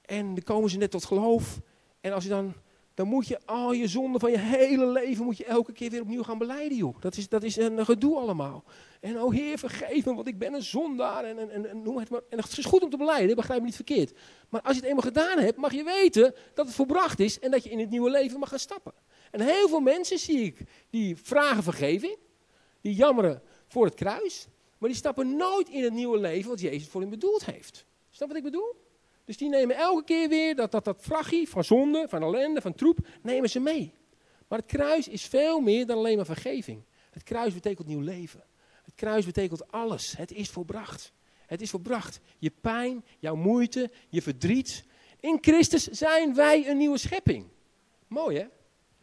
[0.04, 1.60] En dan komen ze net tot geloof.
[2.00, 2.54] En als je dan,
[2.98, 6.00] dan moet je al je zonden van je hele leven, moet je elke keer weer
[6.00, 7.00] opnieuw gaan beleiden, joh.
[7.00, 8.64] Dat is, dat is een gedoe allemaal.
[9.00, 11.24] En oh Heer, vergeef me, want ik ben een zondaar.
[11.24, 12.20] En, en, en, en noem het maar.
[12.30, 14.12] En het is goed om te beleiden, begrijp me niet verkeerd.
[14.48, 17.50] Maar als je het eenmaal gedaan hebt, mag je weten dat het volbracht is en
[17.50, 18.92] dat je in het nieuwe leven mag gaan stappen.
[19.30, 22.16] En heel veel mensen zie ik, die vragen vergeving.
[22.80, 24.46] Die jammeren voor het kruis,
[24.78, 27.84] maar die stappen nooit in het nieuwe leven wat Jezus voor hen bedoeld heeft.
[28.10, 28.74] Snap wat ik bedoel?
[29.28, 32.74] Dus die nemen elke keer weer dat, dat, dat vlaggie van zonde, van ellende, van
[32.74, 33.92] troep, nemen ze mee.
[34.48, 36.82] Maar het kruis is veel meer dan alleen maar vergeving.
[37.10, 38.44] Het kruis betekent nieuw leven.
[38.84, 40.16] Het kruis betekent alles.
[40.16, 41.12] Het is volbracht.
[41.46, 42.20] Het is volbracht.
[42.38, 44.84] Je pijn, jouw moeite, je verdriet.
[45.20, 47.46] In Christus zijn wij een nieuwe schepping.
[48.06, 48.46] Mooi hè?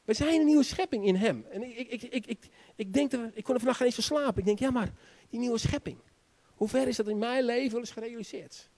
[0.06, 1.46] We zijn een nieuwe schepping in hem.
[1.50, 2.40] En ik, ik, ik, ik,
[2.76, 4.40] ik, denk dat, ik kon er vannacht geen eens verslapen.
[4.40, 4.94] Ik denk, ja maar,
[5.30, 5.98] die nieuwe schepping.
[6.56, 8.70] Hoe ver is dat in mijn leven wel eens gerealiseerd?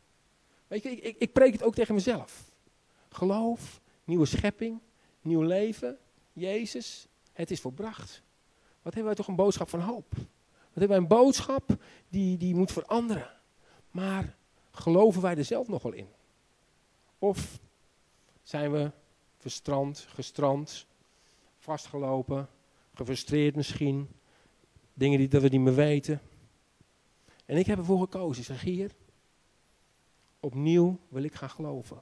[0.68, 2.52] Weet je, ik, ik, ik preek het ook tegen mezelf.
[3.10, 4.80] Geloof, nieuwe schepping,
[5.22, 5.98] nieuw leven,
[6.34, 8.22] Jezus, het is volbracht.
[8.82, 10.08] Wat hebben wij toch een boodschap van hoop?
[10.10, 11.76] Wat hebben wij een boodschap
[12.10, 13.30] die, die moet veranderen.
[13.92, 14.36] Maar
[14.72, 16.08] geloven wij er zelf nog wel in?
[17.20, 17.60] Of
[18.44, 18.92] zijn we
[19.38, 20.88] verstrand, gestrand,
[21.58, 22.50] vastgelopen,
[22.94, 24.10] gefrustreerd misschien,
[24.94, 26.22] dingen die dat we niet meer weten.
[27.46, 28.92] En ik heb ervoor gekozen, zeg hier,
[30.40, 32.02] opnieuw wil ik gaan geloven.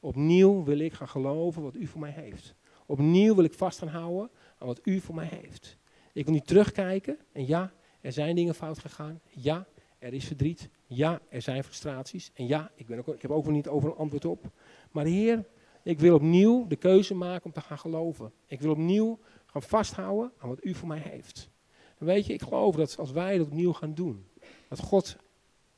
[0.00, 2.54] Opnieuw wil ik gaan geloven wat u voor mij heeft.
[2.86, 5.78] Opnieuw wil ik vast gaan houden aan wat u voor mij heeft.
[6.12, 9.20] Ik wil niet terugkijken en ja, er zijn dingen fout gegaan.
[9.30, 9.66] Ja,
[9.98, 10.68] er is verdriet.
[10.86, 12.30] Ja, er zijn frustraties.
[12.34, 14.50] En ja, ik, ben ook, ik heb ook niet over een antwoord op.
[14.90, 15.44] Maar Heer,
[15.82, 18.32] ik wil opnieuw de keuze maken om te gaan geloven.
[18.46, 21.48] Ik wil opnieuw gaan vasthouden aan wat u voor mij heeft.
[21.98, 24.26] Weet je, ik geloof dat als wij dat opnieuw gaan doen,
[24.68, 25.16] dat God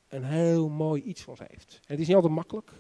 [0.09, 1.81] een heel mooi iets ons heeft.
[1.87, 2.73] Het is niet altijd makkelijk.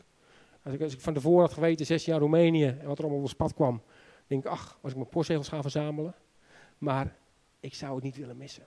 [0.62, 3.24] Als ik, als van tevoren had geweten, zes jaar Roemenië en wat er allemaal op
[3.24, 3.82] ons pad kwam,
[4.26, 6.14] denk ik, ach, was ik mijn postzegels gaan verzamelen.
[6.78, 7.16] Maar
[7.60, 8.66] ik zou het niet willen missen.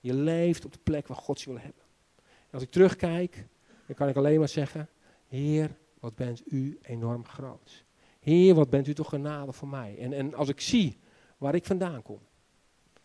[0.00, 1.82] Je leeft op de plek waar God je wil hebben.
[2.18, 3.46] En als ik terugkijk,
[3.86, 4.88] dan kan ik alleen maar zeggen,
[5.28, 7.84] Heer, wat bent u enorm groot.
[8.20, 9.98] Heer, wat bent u toch genade voor mij.
[9.98, 10.98] En, en als ik zie
[11.38, 12.18] waar ik vandaan kom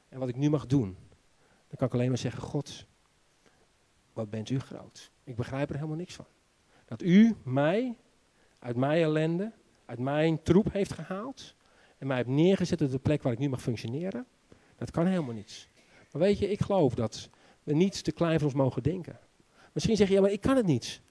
[0.10, 0.98] en wat ik nu mag doen,
[1.68, 2.86] dan kan ik alleen maar zeggen, God,
[4.15, 5.12] wat bent u groot.
[5.23, 6.25] Ik begrijp er helemaal niks van.
[6.86, 7.97] Dat u mij,
[8.60, 9.51] uit mijn ellende,
[9.86, 11.56] uit mijn troep heeft gehaald
[11.97, 14.25] en mij heeft neergezet op de plek waar ik nu mag functioneren.
[14.75, 15.67] Dat kan helemaal niet.
[16.12, 17.30] Maar weet je, ik geloof dat
[17.63, 19.19] we niet te klein voor ons mogen denken.
[19.71, 21.01] Misschien zeg je, ja, maar ik kan het niet.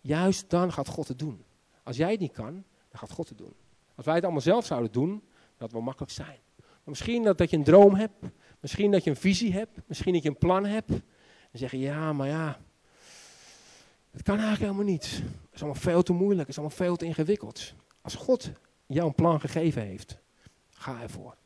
[0.00, 1.44] Juist dan gaat God het doen.
[1.82, 2.52] Als jij het niet kan,
[2.88, 3.54] dan gaat God het doen.
[3.94, 5.22] Als wij het allemaal zelf zouden doen,
[5.56, 6.38] dat wel makkelijk zijn.
[6.56, 8.24] Maar misschien dat, dat je een droom hebt,
[8.60, 10.92] misschien dat je een visie hebt, misschien dat je een plan hebt.
[11.54, 12.60] En zeggen, ja, maar ja,
[14.10, 15.06] het kan eigenlijk helemaal niet.
[15.06, 17.74] Het is allemaal veel te moeilijk, het is allemaal veel te ingewikkeld.
[18.00, 18.50] Als God
[18.86, 20.18] jou een plan gegeven heeft,
[20.70, 21.36] ga ervoor.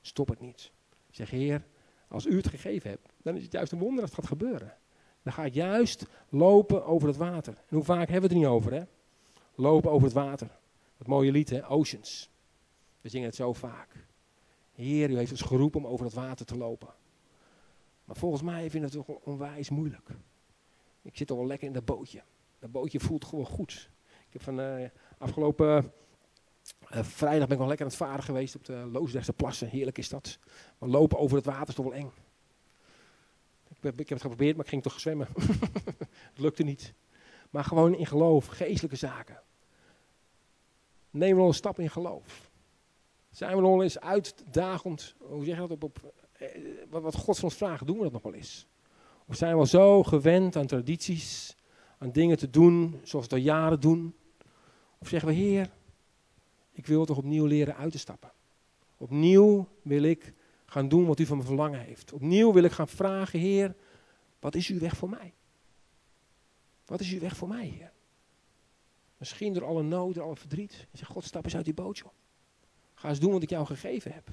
[0.00, 0.70] Stop het niet.
[1.10, 1.64] Zeg, Heer,
[2.08, 4.74] als u het gegeven hebt, dan is het juist een wonder dat het gaat gebeuren.
[5.22, 7.52] Dan ga ik juist lopen over het water.
[7.52, 8.82] En hoe vaak hebben we het er niet over, hè?
[9.54, 10.48] Lopen over het water.
[10.98, 11.68] Dat mooie lied, hè?
[11.68, 12.30] Oceans.
[13.00, 14.06] We zingen het zo vaak.
[14.72, 16.88] Heer, u heeft ons geroepen om over het water te lopen.
[18.04, 20.08] Maar volgens mij vind ik het toch onwijs moeilijk.
[21.02, 22.22] Ik zit al wel lekker in dat bootje.
[22.58, 23.90] Dat bootje voelt gewoon goed.
[24.26, 24.88] Ik heb van uh,
[25.18, 25.92] afgelopen
[26.92, 29.68] uh, vrijdag ben ik nog lekker aan het varen geweest op de Loosdrechtse plassen.
[29.68, 30.38] Heerlijk is dat.
[30.78, 32.12] Maar lopen over het water is toch wel eng.
[33.68, 35.28] Ik, ik heb het geprobeerd, maar ik ging toch zwemmen.
[36.32, 36.94] het lukte niet.
[37.50, 39.42] Maar gewoon in geloof, geestelijke zaken.
[41.10, 42.50] Neem we een stap in geloof.
[43.30, 46.48] Zijn we nog eens uitdagend, hoe zeg je dat, op, op eh,
[46.88, 48.66] wat God van ons vraagt, doen we dat nog wel eens?
[49.26, 51.56] Of zijn we zo gewend aan tradities,
[51.98, 54.14] aan dingen te doen zoals we al jaren doen?
[54.98, 55.70] Of zeggen we, Heer,
[56.72, 58.32] ik wil toch opnieuw leren uit te stappen.
[58.96, 60.32] Opnieuw wil ik
[60.66, 62.12] gaan doen wat u van me verlangen heeft.
[62.12, 63.74] Opnieuw wil ik gaan vragen, Heer,
[64.38, 65.34] wat is uw weg voor mij?
[66.86, 67.92] Wat is uw weg voor mij, Heer?
[69.16, 70.86] Misschien door alle nood, door alle verdriet.
[70.90, 72.12] En zeg, God, stap eens uit die boot, joh.
[72.94, 74.28] Ga eens doen wat ik jou gegeven heb.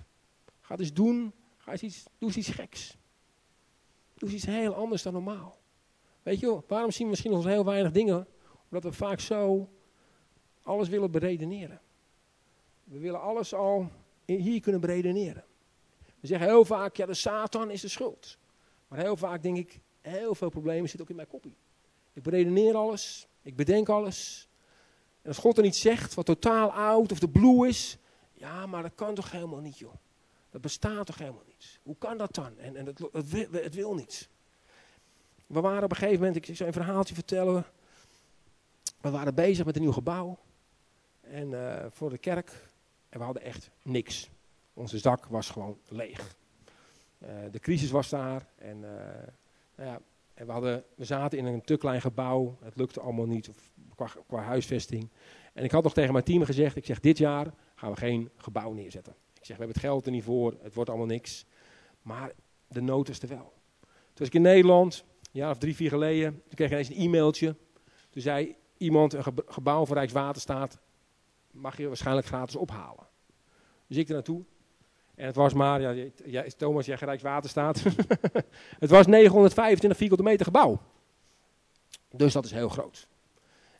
[0.59, 2.97] Ga eens doen, ga eens iets, doe eens iets geks.
[4.13, 5.59] Doe eens iets heel anders dan normaal.
[6.23, 8.27] Weet je, waarom zien we misschien nog heel weinig dingen?
[8.63, 9.69] Omdat we vaak zo
[10.61, 11.81] alles willen beredeneren.
[12.83, 13.89] We willen alles al
[14.25, 15.43] hier kunnen beredeneren.
[16.19, 18.37] We zeggen heel vaak, ja, de Satan is de schuld.
[18.87, 21.55] Maar heel vaak denk ik, heel veel problemen zitten ook in mijn kopie.
[22.13, 24.49] Ik beredeneer alles, ik bedenk alles.
[25.21, 27.97] En als God er niet zegt wat totaal oud of de blue is,
[28.33, 29.93] ja, maar dat kan toch helemaal niet, joh.
[30.51, 31.79] Dat bestaat toch helemaal niet.
[31.83, 32.57] Hoe kan dat dan?
[32.57, 34.29] En, en het, het, wil, het wil niet.
[35.47, 37.65] We waren op een gegeven moment, ik zou een verhaaltje vertellen.
[39.01, 40.37] We waren bezig met een nieuw gebouw.
[41.21, 42.69] En uh, voor de kerk.
[43.09, 44.29] En we hadden echt niks.
[44.73, 46.35] Onze zak was gewoon leeg.
[47.19, 48.47] Uh, de crisis was daar.
[48.55, 48.89] En, uh,
[49.75, 49.99] nou ja,
[50.33, 52.57] en we, hadden, we zaten in een te klein gebouw.
[52.63, 53.49] Het lukte allemaal niet
[53.95, 55.09] qua, qua huisvesting.
[55.53, 56.75] En ik had nog tegen mijn team gezegd.
[56.75, 59.15] Ik zeg, dit jaar gaan we geen gebouw neerzetten.
[59.41, 60.55] Ik zeg, we hebben het geld er niet voor.
[60.61, 61.45] Het wordt allemaal niks.
[62.01, 62.31] Maar
[62.67, 63.53] de nood is er wel.
[63.79, 66.31] Toen was ik in Nederland, een jaar of drie, vier geleden.
[66.31, 67.55] Toen kreeg ik ineens een e-mailtje.
[68.09, 70.79] Toen zei iemand, een gebouw van Rijkswaterstaat
[71.51, 73.07] mag je waarschijnlijk gratis ophalen.
[73.87, 74.43] Dus ik er naartoe.
[75.15, 75.81] En het was maar,
[76.25, 77.83] ja, Thomas, jij Rijkswaterstaat.
[78.83, 80.81] het was 925 vierkante meter gebouw.
[82.09, 83.07] Dus dat is heel groot.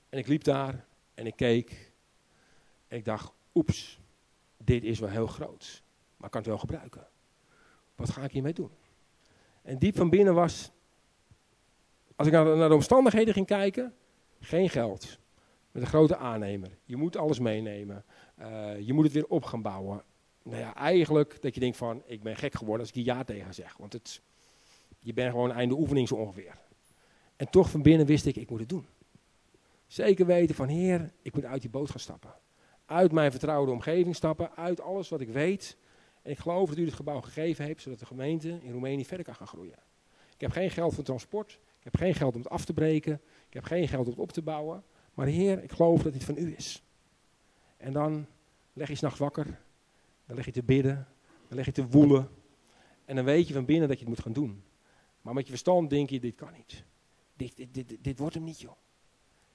[0.10, 1.92] En ik liep daar en ik keek.
[2.88, 4.00] En ik dacht, oeps,
[4.64, 5.84] dit is wel heel groot.
[6.18, 7.08] Maar ik kan het wel gebruiken.
[7.96, 8.72] Wat ga ik hiermee doen?
[9.62, 10.72] En diep van binnen was,
[12.16, 13.94] als ik naar de omstandigheden ging kijken,
[14.40, 15.20] geen geld.
[15.72, 16.78] Met een grote aannemer.
[16.84, 18.06] Je moet alles meenemen.
[18.40, 20.04] Uh, je moet het weer op gaan bouwen.
[20.44, 23.24] Nou ja, eigenlijk dat je denkt van, ik ben gek geworden als ik hier ja
[23.24, 23.78] tegen zeg.
[23.78, 24.22] Want het,
[25.00, 26.58] je bent gewoon einde oefening zo ongeveer.
[27.36, 28.86] En toch van binnen wist ik, ik moet het doen.
[29.88, 32.34] Zeker weten van, heer, ik moet uit die boot gaan stappen.
[32.92, 35.78] Uit mijn vertrouwde omgeving stappen, uit alles wat ik weet.
[36.22, 39.26] En ik geloof dat u het gebouw gegeven heeft, zodat de gemeente in Roemenië verder
[39.26, 39.78] kan gaan groeien.
[40.34, 41.52] Ik heb geen geld voor transport.
[41.52, 43.22] Ik heb geen geld om het af te breken.
[43.48, 44.84] Ik heb geen geld om het op te bouwen.
[45.14, 46.84] Maar Heer, ik geloof dat dit van u is.
[47.78, 48.26] En dan
[48.74, 49.60] leg je s'nachts wakker.
[50.26, 51.08] Dan leg je te bidden.
[51.48, 52.30] Dan leg je te woelen.
[53.06, 54.64] En dan weet je van binnen dat je het moet gaan doen.
[55.22, 56.84] Maar met je verstand denk je, dit kan niet.
[57.36, 58.78] Dit, dit, dit, dit wordt hem niet, joh.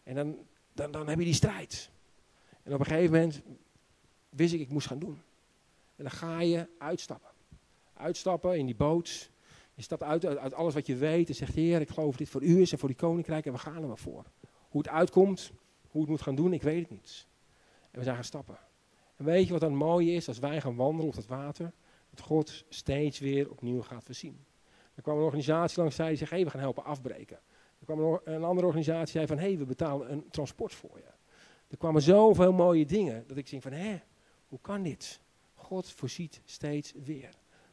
[0.03, 0.37] En dan,
[0.72, 1.90] dan, dan heb je die strijd.
[2.66, 3.42] En op een gegeven moment
[4.29, 5.22] wist ik, ik moest gaan doen.
[5.96, 7.31] En dan ga je uitstappen.
[7.92, 9.31] Uitstappen in die boot.
[9.74, 12.42] Je stapt uit, uit, alles wat je weet en zegt, Heer, ik geloof dit voor
[12.42, 14.24] u is en voor die koninkrijk en we gaan er maar voor.
[14.68, 15.52] Hoe het uitkomt,
[15.88, 17.26] hoe het moet gaan doen, ik weet het niet.
[17.90, 18.59] En we zijn gaan stappen.
[19.16, 21.72] En weet je wat dan mooi is als wij gaan wandelen op het water?
[22.11, 24.44] Dat God steeds weer opnieuw gaat voorzien.
[24.94, 27.40] Er kwam een organisatie langs zei, die zegt, hey, we gaan helpen afbreken.
[27.79, 30.98] Er kwam een andere organisatie die zei van, hé, hey, we betalen een transport voor
[30.98, 31.15] je.
[31.68, 34.02] Er kwamen zoveel mooie dingen dat ik denk van, hé,
[34.46, 35.20] hoe kan dit?
[35.55, 37.31] God voorziet steeds weer.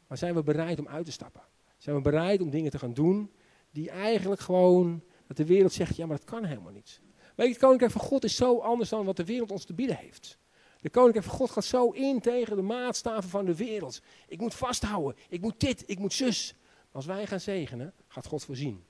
[0.07, 1.41] Maar zijn we bereid om uit te stappen?
[1.77, 3.31] Zijn we bereid om dingen te gaan doen
[3.71, 7.01] die eigenlijk gewoon dat de wereld zegt, ja, maar dat kan helemaal niet.
[7.35, 9.73] Weet je, het koninkrijk van God is zo anders dan wat de wereld ons te
[9.73, 10.37] bieden heeft.
[10.81, 14.01] De koninkrijk van God gaat zo in tegen de maatstaven van de wereld.
[14.27, 15.15] Ik moet vasthouden.
[15.29, 15.83] Ik moet dit.
[15.85, 16.55] Ik moet zus.
[16.91, 18.83] Als wij gaan zegenen, gaat God voorzien.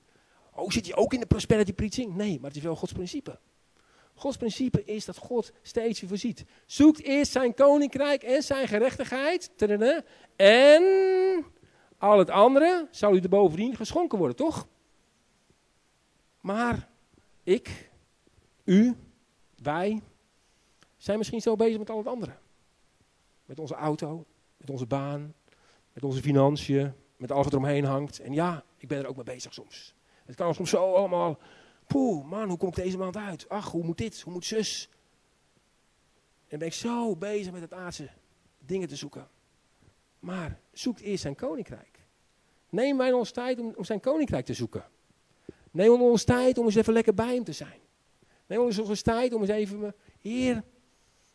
[0.54, 2.14] Oh, zit je ook in de prosperity preaching?
[2.14, 3.38] Nee, maar het is wel Gods principe.
[4.14, 6.44] Gods principe is dat God steeds je voorziet.
[6.66, 9.50] Zoekt eerst zijn koninkrijk en zijn gerechtigheid.
[10.36, 10.84] En
[11.98, 14.66] al het andere zal u er bovendien geschonken worden, toch?
[16.40, 16.88] Maar
[17.42, 17.90] ik,
[18.64, 18.96] u,
[19.62, 20.02] wij
[20.96, 22.32] zijn misschien zo bezig met al het andere.
[23.46, 24.24] Met onze auto,
[24.56, 25.34] met onze baan,
[25.92, 28.18] met onze financiën, met alles wat eromheen hangt.
[28.18, 29.94] En ja, ik ben er ook mee bezig soms.
[30.24, 31.38] Het kan soms zo allemaal,
[31.86, 33.48] poeh, man, hoe kom ik deze maand uit?
[33.48, 34.88] Ach, hoe moet dit, hoe moet zus?
[36.48, 38.08] En ben ik zo bezig met het aardse
[38.58, 39.28] dingen te zoeken.
[40.18, 41.98] Maar zoekt eerst zijn koninkrijk.
[42.68, 44.84] Neem wij ons tijd om, om zijn koninkrijk te zoeken.
[45.70, 47.80] Neem ons tijd om eens even lekker bij hem te zijn.
[48.46, 50.64] Neem ons eens tijd om eens even, Heer,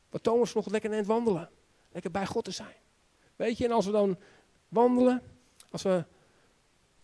[0.09, 1.49] wat Thomas nog lekker aan wandelen.
[1.91, 2.75] Lekker bij God te zijn.
[3.35, 4.17] Weet je, en als we dan
[4.67, 5.21] wandelen,
[5.71, 6.05] als we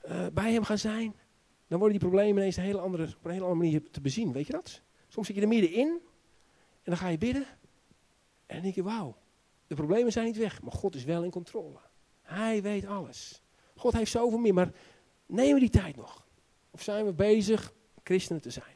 [0.08, 1.16] uh, bij hem gaan zijn,
[1.68, 4.32] dan worden die problemen ineens een hele andere, op een hele andere manier te bezien.
[4.32, 4.82] Weet je dat?
[5.08, 7.46] Soms zit je er middenin en dan ga je bidden.
[8.46, 9.16] En dan denk je, wauw,
[9.68, 11.80] de problemen zijn niet weg, maar God is wel in controle.
[12.22, 13.42] Hij weet alles.
[13.76, 14.72] God heeft zoveel meer, maar
[15.26, 16.26] nemen we die tijd nog?
[16.72, 17.74] Of zijn we bezig
[18.04, 18.76] christenen te zijn?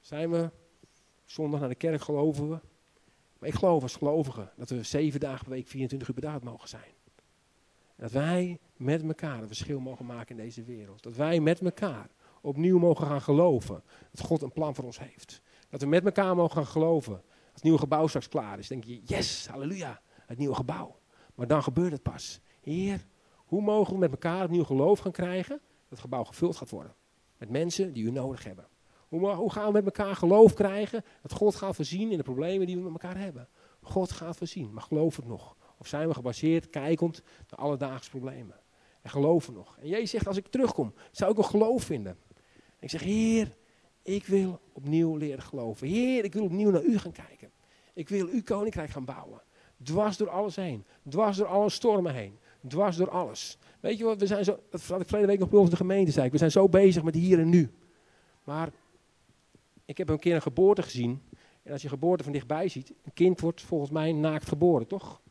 [0.00, 0.50] Zijn we
[1.24, 2.60] zondag naar de kerk geloven we?
[3.38, 6.68] Maar ik geloof als gelovige dat we zeven dagen per week 24 uur per mogen
[6.68, 6.92] zijn.
[7.96, 11.02] Dat wij met elkaar een verschil mogen maken in deze wereld.
[11.02, 15.42] Dat wij met elkaar opnieuw mogen gaan geloven dat God een plan voor ons heeft.
[15.70, 17.12] Dat we met elkaar mogen gaan geloven.
[17.12, 20.98] Als het nieuwe gebouw straks klaar is, denk je, yes, halleluja, het nieuwe gebouw.
[21.34, 22.40] Maar dan gebeurt het pas.
[22.60, 26.70] Heer, hoe mogen we met elkaar opnieuw geloof gaan krijgen dat het gebouw gevuld gaat
[26.70, 26.94] worden?
[27.38, 28.68] Met mensen die u nodig hebben.
[29.08, 32.66] Hoe, hoe gaan we met elkaar geloof krijgen dat God gaat voorzien in de problemen
[32.66, 33.48] die we met elkaar hebben?
[33.82, 35.56] God gaat voorzien, maar geloof het nog.
[35.84, 38.60] Of zijn we gebaseerd, kijkend naar alledaagse problemen?
[39.02, 39.78] En geloven nog.
[39.80, 42.16] En Jezus zegt, als ik terugkom, zou ik nog geloof vinden.
[42.56, 43.56] En ik zeg, Heer,
[44.02, 45.86] ik wil opnieuw leren geloven.
[45.86, 47.50] Heer, ik wil opnieuw naar u gaan kijken.
[47.94, 49.42] Ik wil uw koninkrijk gaan bouwen.
[49.82, 50.84] Dwars door alles heen.
[51.08, 52.38] Dwars door alle stormen heen.
[52.68, 53.58] Dwars door alles.
[53.80, 55.76] Weet je wat, we zijn zo, dat had ik verleden week nog bij ons de
[55.76, 56.30] gemeente zei.
[56.30, 57.74] We zijn zo bezig met hier en nu.
[58.44, 58.70] Maar
[59.84, 61.22] ik heb een keer een geboorte gezien.
[61.62, 65.22] En als je geboorte van dichtbij ziet, een kind wordt volgens mij naakt geboren, toch?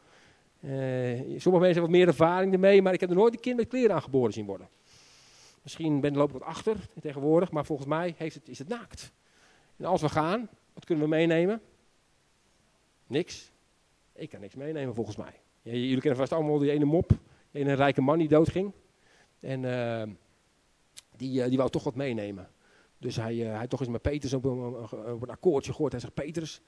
[0.65, 3.57] Uh, sommige mensen hebben wat meer ervaring ermee, maar ik heb er nooit een kind
[3.57, 4.69] met kleren aan geboren zien worden.
[5.61, 9.11] Misschien ben loop ik wat achter tegenwoordig, maar volgens mij heeft het, is het naakt.
[9.77, 11.61] En als we gaan, wat kunnen we meenemen?
[13.07, 13.51] Niks.
[14.13, 15.33] Ik kan niks meenemen volgens mij.
[15.61, 17.09] jullie kennen vast allemaal die ene mop,
[17.51, 18.71] die ene rijke man die doodging.
[19.39, 20.03] En uh,
[21.17, 22.49] die, uh, die wou toch wat meenemen.
[22.97, 25.91] Dus hij, uh, hij toch eens met Peters een, op een akkoordje gehoord.
[25.91, 26.61] Hij zegt, Peters,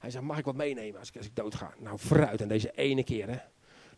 [0.00, 1.74] hij zegt, mag ik wat meenemen als ik, als ik dood ga?
[1.78, 2.40] Nou, vooruit.
[2.40, 3.38] En deze ene keer, hè.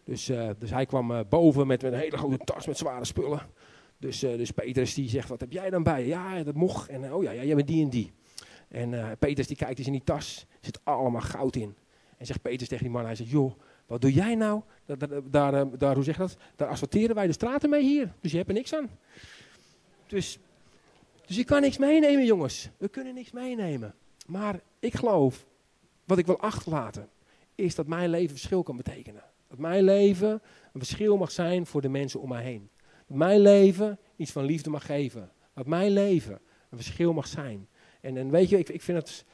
[0.05, 3.41] Dus, uh, dus hij kwam uh, boven met, een hele grote tas met zware spullen.
[3.99, 6.07] Dus, dus Petrus die zegt, wat heb jij dan bij?
[6.07, 6.89] Ja, dat mocht.
[6.89, 8.13] En oh ja, ja jij bent die en die.
[8.69, 11.77] En Petrus die kijkt eens in die tas, zit allemaal goud in.
[12.19, 13.53] En zegt Petrus tegen die man, hij zegt, joh,
[13.87, 14.63] wat doe jij nou?
[14.85, 14.99] Daar,
[15.31, 16.37] daar, daar, hoe zeg dat?
[16.57, 18.13] Daar asfalteren wij de straten mee hier.
[18.21, 18.91] Dus je hebt er niks aan.
[20.07, 20.39] Dus
[21.33, 22.69] dus je kan niks meenemen, jongens.
[22.79, 23.95] We kunnen niks meenemen.
[24.27, 25.47] Maar ik geloof,
[26.13, 27.09] wat ik wil achterlaten,
[27.55, 29.23] is dat mijn leven verschil kan betekenen.
[29.49, 30.31] Dat mijn leven
[30.73, 32.71] een verschil mag zijn voor de mensen om mij heen.
[33.07, 35.31] Dat mijn leven iets van liefde mag geven.
[35.55, 37.69] Dat mijn leven een verschil mag zijn.
[38.01, 39.25] En, en weet je, ik, ik vind het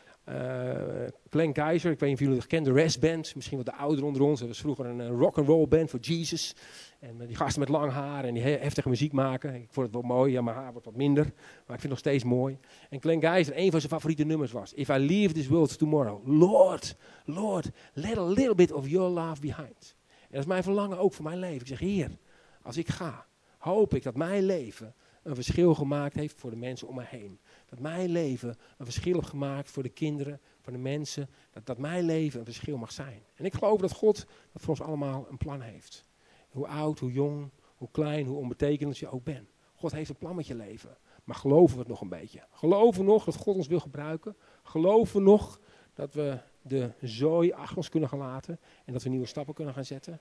[1.30, 3.74] Glenn Keizer, ik weet niet of jullie het kennen, de Rest Band, misschien wat de
[3.74, 4.38] ouderen onder ons.
[4.38, 6.54] Dat was vroeger een, een rock and roll band voor Jesus.
[7.00, 9.54] En die gasten met lang haar en die heftige muziek maken.
[9.54, 11.24] Ik vond het wel mooi, ja, mijn haar wordt wat minder.
[11.24, 12.58] Maar ik vind het nog steeds mooi.
[12.90, 14.72] En Glenn Keizer, een van zijn favoriete nummers was...
[14.74, 19.40] If I leave this world tomorrow, Lord, Lord, let a little bit of your love
[19.40, 19.96] behind.
[20.08, 21.60] En dat is mijn verlangen ook voor mijn leven.
[21.60, 22.18] Ik zeg, Heer,
[22.62, 23.26] als ik ga,
[23.58, 27.40] hoop ik dat mijn leven een verschil gemaakt heeft voor de mensen om me heen.
[27.68, 31.28] Dat mijn leven een verschil heeft gemaakt voor de kinderen, voor de mensen.
[31.50, 33.22] Dat, dat mijn leven een verschil mag zijn.
[33.34, 36.04] En ik geloof dat God dat voor ons allemaal een plan heeft.
[36.48, 39.50] Hoe oud, hoe jong, hoe klein, hoe onbetekenend je ook bent.
[39.74, 40.96] God heeft een plan met je leven.
[41.24, 42.46] Maar geloven we het nog een beetje?
[42.50, 44.36] Geloven we nog dat God ons wil gebruiken?
[44.62, 45.60] Geloven we nog
[45.94, 49.74] dat we de zooi achter ons kunnen gaan laten en dat we nieuwe stappen kunnen
[49.74, 50.20] gaan zetten?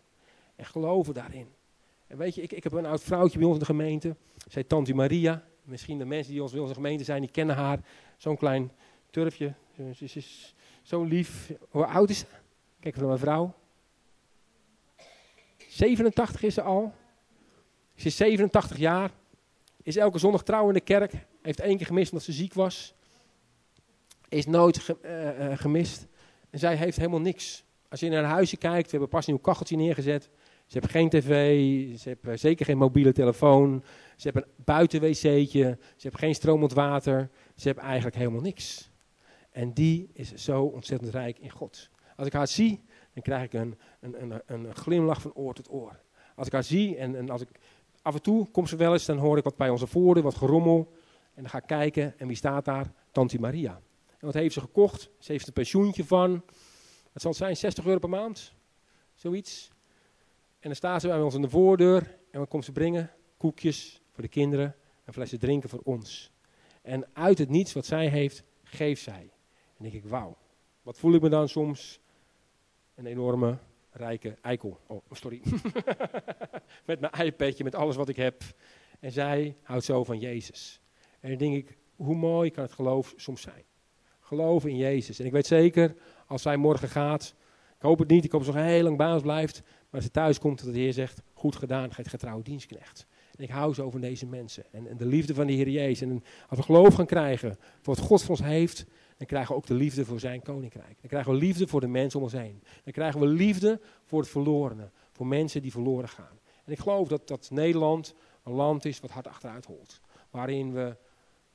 [0.55, 1.47] En geloven daarin.
[2.07, 4.15] En weet je, ik, ik heb een oud vrouwtje bij ons in de gemeente.
[4.47, 5.47] Zij Tante Maria.
[5.67, 7.79] Misschien de mensen die ons bij onze gemeente zijn, die kennen haar.
[8.17, 8.71] Zo'n klein
[9.09, 9.53] turfje.
[9.95, 11.51] Ze is zo lief.
[11.69, 12.25] Hoe oud is ze?
[12.79, 13.53] Kijk naar mijn vrouw.
[15.67, 16.93] 87 is ze al.
[17.95, 19.11] Ze is 87 jaar.
[19.83, 21.13] Is elke zondag trouw in de kerk.
[21.41, 22.93] Heeft één keer gemist omdat ze ziek was.
[24.29, 26.07] Is nooit ge, uh, uh, gemist.
[26.49, 27.63] En zij heeft helemaal niks.
[27.89, 30.29] Als je naar haar huisje kijkt, we hebben pas een nieuw kacheltje neergezet.
[30.67, 31.29] Ze hebben geen tv,
[31.99, 33.83] ze hebben zeker geen mobiele telefoon.
[34.15, 37.29] Ze hebben een buitenwc'tje, ze hebben geen stromend water.
[37.55, 38.91] Ze hebben eigenlijk helemaal niks.
[39.51, 41.89] En die is zo ontzettend rijk in God.
[42.15, 45.71] Als ik haar zie, dan krijg ik een, een, een, een glimlach van oor tot
[45.71, 45.99] oor.
[46.35, 47.49] Als ik haar zie en, en als ik
[48.01, 50.35] af en toe kom ze wel eens, dan hoor ik wat bij onze voordeur, wat
[50.35, 50.93] gerommel.
[51.33, 52.91] En dan ga ik kijken en wie staat daar?
[53.11, 53.81] Tante Maria.
[54.07, 55.09] En wat heeft ze gekocht?
[55.19, 56.43] Ze heeft een pensioentje van,
[57.13, 58.53] wat zal het zijn, 60 euro per maand?
[59.15, 59.75] Zoiets.
[60.59, 63.11] En dan staat ze bij ons aan de voordeur en wat komt ze brengen?
[63.37, 66.31] Koekjes voor de kinderen en flessen drinken voor ons.
[66.81, 69.31] En uit het niets wat zij heeft, geeft zij.
[69.77, 70.37] En denk ik, wauw.
[70.81, 71.99] Wat voel ik me dan soms?
[72.95, 73.57] Een enorme,
[73.91, 74.79] rijke eikel.
[74.87, 75.41] Oh, sorry.
[76.85, 78.43] met mijn iPadje, met alles wat ik heb.
[78.99, 80.81] En zij houdt zo van Jezus.
[81.19, 83.63] En dan denk ik, hoe mooi kan het geloof soms zijn?
[84.19, 85.19] Geloven in Jezus.
[85.19, 85.95] En ik weet zeker,
[86.27, 87.35] als zij morgen gaat,
[87.77, 89.61] ik hoop het niet, ik hoop dat ze nog heel lang ons blijft.
[89.63, 93.07] Maar als ze thuis komt, dat de Heer zegt, goed gedaan, gij getrouwe dienstknecht.
[93.35, 94.63] En ik hou zo van deze mensen.
[94.71, 96.01] En, de liefde van de Heer Jezus.
[96.01, 98.85] En als we geloof gaan krijgen voor wat God voor ons heeft,
[99.17, 100.97] dan krijgen we ook de liefde voor zijn koninkrijk.
[100.99, 102.63] Dan krijgen we liefde voor de mensen om ons heen.
[102.83, 104.89] Dan krijgen we liefde voor het verlorene.
[105.11, 106.39] Voor mensen die verloren gaan.
[106.65, 110.01] En ik geloof dat, dat Nederland een land is wat hard achteruit holt.
[110.29, 110.97] Waarin we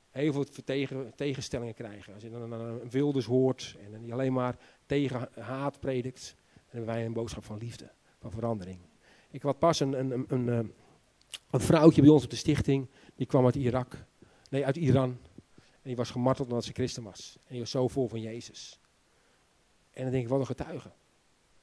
[0.09, 2.13] heel veel tegen, tegenstellingen krijgen.
[2.13, 4.57] Als je dan een Wilders hoort en die alleen maar
[4.93, 6.35] tegen haat predikt,
[6.67, 8.79] hebben wij een boodschap van liefde, van verandering.
[9.31, 10.59] Ik had pas een, een, een, eh,
[11.51, 14.05] een vrouwtje bij ons op de stichting, die kwam uit Irak,
[14.49, 15.17] nee uit Iran.
[15.55, 17.37] En die was gemarteld omdat ze christen was.
[17.43, 18.79] En die was zo vol van Jezus.
[19.91, 20.91] En dan denk ik, wat een getuige.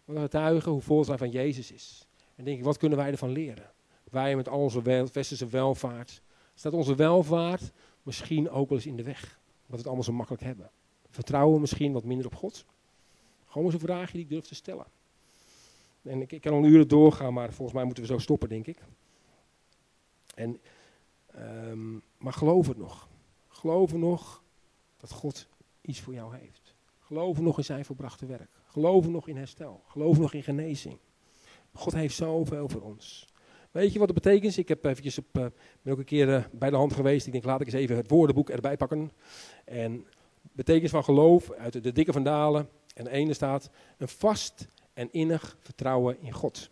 [0.04, 2.06] Wat een getuige hoe vol zij van Jezus is.
[2.18, 3.70] En dan denk ik, wat kunnen wij ervan leren?
[4.10, 6.22] Wij met al onze westerse welvaart.
[6.54, 9.22] Staat onze welvaart misschien ook wel eens in de weg.
[9.48, 10.70] Omdat we het allemaal zo makkelijk hebben.
[11.10, 12.64] Vertrouwen misschien wat minder op God.
[13.50, 14.86] Gewoon eens een vraagje die ik durf te stellen.
[16.02, 18.66] En ik, ik kan al uren doorgaan, maar volgens mij moeten we zo stoppen, denk
[18.66, 18.78] ik.
[20.34, 20.60] En,
[21.36, 23.08] um, maar geloof het nog.
[23.48, 24.42] Geloof nog
[24.96, 25.48] dat God
[25.80, 26.74] iets voor jou heeft.
[26.98, 28.50] Geloof nog in zijn volbrachte werk.
[28.66, 29.82] Geloof nog in herstel.
[29.86, 30.98] Geloof nog in genezing.
[31.72, 33.28] God heeft zoveel voor ons.
[33.70, 34.56] Weet je wat het betekent?
[34.56, 35.46] Ik heb eventjes op, uh,
[35.82, 37.26] ben ook een keer uh, bij de hand geweest.
[37.26, 39.10] Ik denk, laat ik eens even het woordenboek erbij pakken.
[39.64, 40.06] En
[40.52, 42.68] betekenis van geloof uit de, de dikke van Dalen.
[42.94, 46.70] En de ene staat, een vast en innig vertrouwen in God.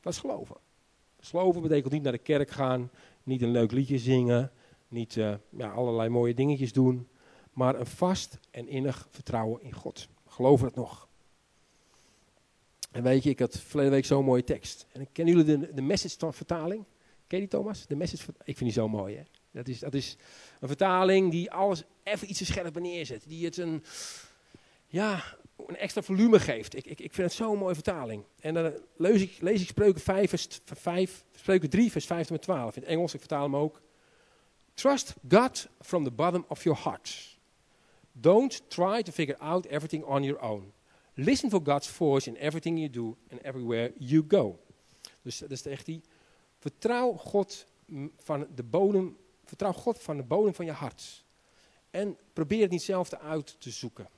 [0.00, 0.56] Dat is geloven.
[1.20, 2.90] Geloven betekent niet naar de kerk gaan,
[3.22, 4.52] niet een leuk liedje zingen,
[4.88, 7.08] niet uh, ja, allerlei mooie dingetjes doen,
[7.52, 10.08] maar een vast en innig vertrouwen in God.
[10.26, 11.08] Geloven het nog.
[12.90, 14.86] En weet je, ik had verleden week zo'n mooie tekst.
[14.92, 16.84] En kennen jullie de, de message vertaling?
[17.26, 17.86] Ken je die Thomas?
[17.86, 19.22] De message, ik vind die zo mooi hè.
[19.50, 20.16] Dat is, dat is
[20.60, 23.24] een vertaling die alles even iets te scherp neerzet.
[23.26, 23.84] Die het een,
[24.94, 25.24] ja,
[25.66, 26.76] een extra volume geeft.
[26.76, 28.24] Ik, ik, ik vind het zo'n mooie vertaling.
[28.40, 32.42] En dan lees ik, lees ik spreuken, 5, vers 5, spreuken 3, vers 5 tot
[32.42, 32.76] 12.
[32.76, 33.80] In het Engels, ik vertaal hem ook.
[34.74, 37.38] Trust God from the bottom of your heart.
[38.12, 40.72] Don't try to figure out everything on your own.
[41.14, 44.58] Listen for God's voice in everything you do and everywhere you go.
[45.22, 46.00] Dus dat is echt die.
[46.58, 47.66] Vertrouw God
[48.16, 51.24] van de bodem, vertrouw God van de bodem van je hart.
[51.90, 54.08] En probeer het niet zelf uit te zoeken.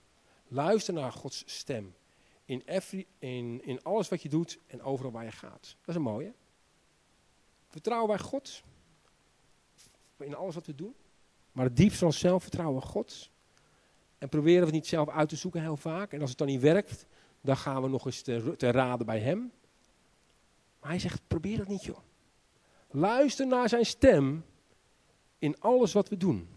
[0.48, 1.94] Luister naar Gods stem.
[2.44, 5.76] In, every, in, in alles wat je doet en overal waar je gaat.
[5.80, 6.32] Dat is een mooie.
[7.68, 8.62] Vertrouwen bij God.
[10.18, 10.94] In alles wat we doen.
[11.52, 13.30] Maar het diepst van onszelf vertrouwen God.
[14.18, 16.12] En proberen we het niet zelf uit te zoeken heel vaak.
[16.12, 17.06] En als het dan niet werkt,
[17.40, 19.52] dan gaan we nog eens te, te raden bij hem.
[20.80, 21.98] Maar hij zegt, probeer het niet joh.
[22.90, 24.44] Luister naar zijn stem
[25.38, 26.48] in alles wat we doen.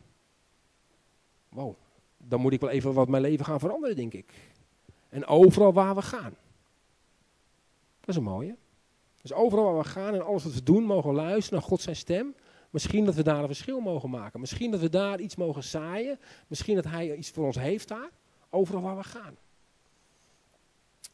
[1.50, 1.76] Wow,
[2.24, 4.34] dan moet ik wel even wat mijn leven gaan veranderen, denk ik.
[5.10, 6.36] En overal waar we gaan.
[8.00, 8.56] Dat is een mooie.
[9.22, 11.82] Dus overal waar we gaan en alles wat we doen, mogen we luisteren naar God
[11.82, 12.36] zijn stem.
[12.70, 14.40] Misschien dat we daar een verschil mogen maken.
[14.40, 16.20] Misschien dat we daar iets mogen zaaien.
[16.48, 18.10] Misschien dat hij iets voor ons heeft daar.
[18.50, 19.38] Overal waar we gaan.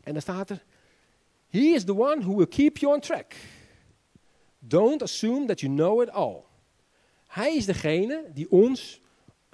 [0.04, 0.64] En dan staat er:
[1.48, 3.36] He is the one who will keep you on track.
[4.60, 6.44] Don't assume that you know it all.
[7.28, 9.02] Hij is degene die ons,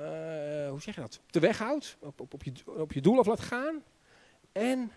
[0.02, 3.20] uh, hoe zeg je dat, de weg houdt, op, op, op, je, op je doel
[3.20, 3.84] af laat gaan.
[4.52, 4.92] En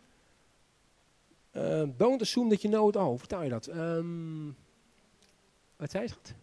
[1.53, 3.09] uh, don't assume that you know it all.
[3.09, 3.67] Hoe vertaal je dat?
[3.67, 4.57] Um,
[5.77, 6.35] wat zei je dat?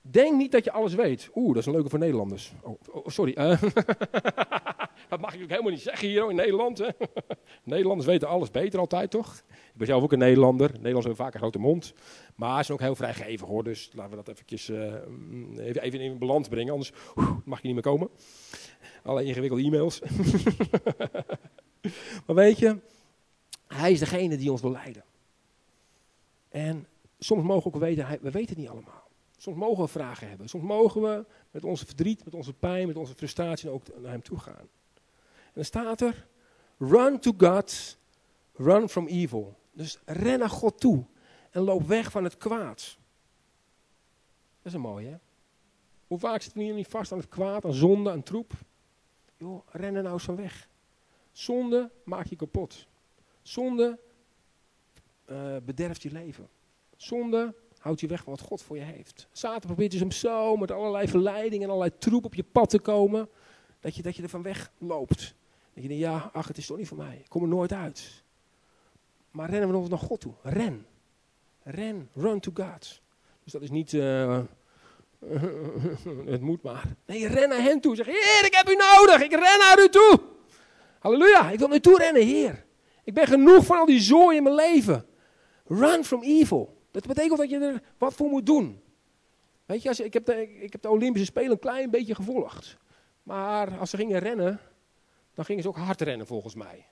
[0.00, 1.30] Denk niet dat je alles weet.
[1.34, 2.52] Oeh, dat is een leuke voor Nederlanders.
[2.62, 3.34] Oh, oh sorry.
[3.38, 3.62] Uh,
[5.08, 6.78] dat mag ik ook helemaal niet zeggen hier in Nederland.
[6.78, 6.88] Hè?
[7.62, 9.42] Nederlanders weten alles beter altijd, toch?
[9.48, 10.66] Ik ben zelf ook een Nederlander.
[10.68, 11.94] Nederlanders hebben vaak een grote mond.
[12.34, 13.64] Maar ze zijn ook heel vrijgevig hoor.
[13.64, 14.94] Dus laten we dat eventjes, uh,
[15.58, 16.72] even, even in balans brengen.
[16.72, 16.92] Anders
[17.44, 18.08] mag je niet meer komen.
[19.02, 20.00] Alle ingewikkelde e-mails.
[22.26, 22.78] maar weet je,
[23.66, 25.04] hij is degene die ons wil leiden.
[26.48, 26.86] En
[27.18, 29.08] soms mogen we ook weten, we weten het niet allemaal.
[29.36, 30.48] Soms mogen we vragen hebben.
[30.48, 34.22] Soms mogen we met onze verdriet, met onze pijn, met onze frustratie ook naar hem
[34.22, 34.68] toe gaan.
[35.44, 36.26] En dan staat er,
[36.90, 37.96] run to God,
[38.54, 39.58] run from evil.
[39.72, 41.04] Dus ren naar God toe
[41.50, 42.96] en loop weg van het kwaad.
[44.56, 45.16] Dat is een mooie, hè?
[46.06, 48.52] Hoe vaak zitten we hier niet vast aan het kwaad, aan zonde, aan troep?
[49.36, 50.68] Joh, ren er nou van weg.
[51.32, 52.86] Zonde maakt je kapot.
[53.42, 53.98] Zonde
[55.30, 56.48] uh, bederft je leven.
[56.96, 59.28] Zonde houdt je weg van wat God voor je heeft.
[59.32, 62.80] Satan probeert dus hem zo met allerlei verleidingen en allerlei troep op je pad te
[62.80, 63.28] komen,
[63.80, 65.34] dat je, dat je er van weg loopt.
[65.74, 67.16] Dat je denkt, ja, ach, het is toch niet voor mij.
[67.16, 68.22] Ik kom er nooit uit.
[69.30, 70.32] Maar rennen we nog naar God toe.
[70.42, 70.86] Ren.
[71.62, 72.08] Ren.
[72.14, 73.00] Run to God.
[73.44, 74.40] Dus dat is niet, uh,
[76.24, 76.96] het moet maar.
[77.06, 77.96] Nee, ren naar hen toe.
[77.96, 79.22] Zeg, Heer, ik heb u nodig.
[79.22, 80.20] Ik ren naar u toe.
[80.98, 81.50] Halleluja.
[81.50, 82.64] Ik wil naar u toe rennen, Heer.
[83.04, 85.06] Ik ben genoeg van al die zooi in mijn leven.
[85.66, 86.80] Run from evil.
[86.90, 88.80] Dat betekent dat je er wat voor moet doen.
[89.66, 92.76] Weet je, als, ik, heb ik heb de Olympische Spelen een klein beetje gevolgd.
[93.22, 94.60] Maar als ze gingen rennen,
[95.34, 96.86] dan gingen ze ook hard rennen volgens mij.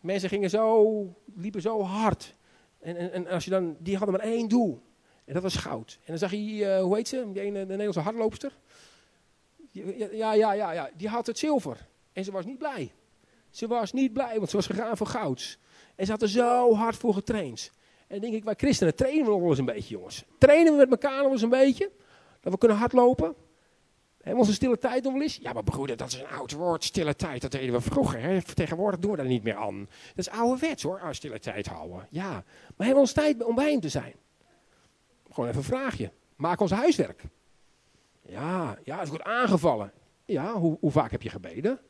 [0.00, 2.34] Mensen gingen zo, liepen zo hard.
[2.80, 4.82] En, en, en als je dan, die hadden maar één doel.
[5.24, 5.98] En dat was goud.
[5.98, 8.52] En dan zag je, uh, hoe heet ze, die ene, de Nederlandse hardloopster.
[9.72, 11.88] Ja, ja, ja, ja, die had het zilver.
[12.12, 12.92] En ze was niet blij.
[13.50, 15.58] Ze was niet blij, want ze was gegaan voor goud.
[15.94, 17.72] En ze had er zo hard voor getraind.
[18.06, 20.24] En denk ik, wij christenen trainen we nog wel eens een beetje, jongens.
[20.38, 21.90] Trainen we met elkaar nog eens een beetje.
[22.40, 23.34] Dat we kunnen hardlopen.
[24.18, 25.36] Hebben we onze stille tijd nog wel eens?
[25.36, 27.40] Ja, maar broeder, dat is een oud woord, stille tijd.
[27.40, 28.20] Dat deden we vroeger.
[28.20, 28.42] Hè?
[28.42, 29.88] Tegenwoordig doen we daar niet meer aan.
[30.14, 32.06] Dat is ouderwets hoor, als stille tijd houden.
[32.10, 34.14] Ja, maar hebben we ons tijd om bij hem te zijn?
[35.30, 36.12] Gewoon even een vraagje.
[36.36, 37.22] Maak ons huiswerk.
[38.22, 39.92] Ja, ja, is goed aangevallen.
[40.24, 41.80] Ja, hoe, hoe vaak heb je gebeden?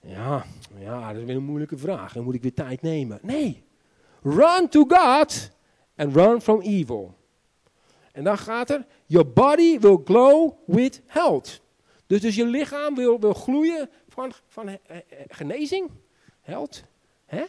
[0.00, 0.44] Ja,
[0.78, 2.12] ja, dat is weer een moeilijke vraag.
[2.12, 3.18] Dan moet ik weer tijd nemen.
[3.22, 3.64] Nee.
[4.22, 5.50] Run to God
[5.96, 7.14] and run from evil.
[8.12, 11.60] En dan gaat er, your body will glow with health.
[12.08, 15.90] Dus, dus je lichaam wil, wil gloeien van, van eh, eh, genezing.
[16.40, 16.84] Health.
[17.24, 17.44] Hè?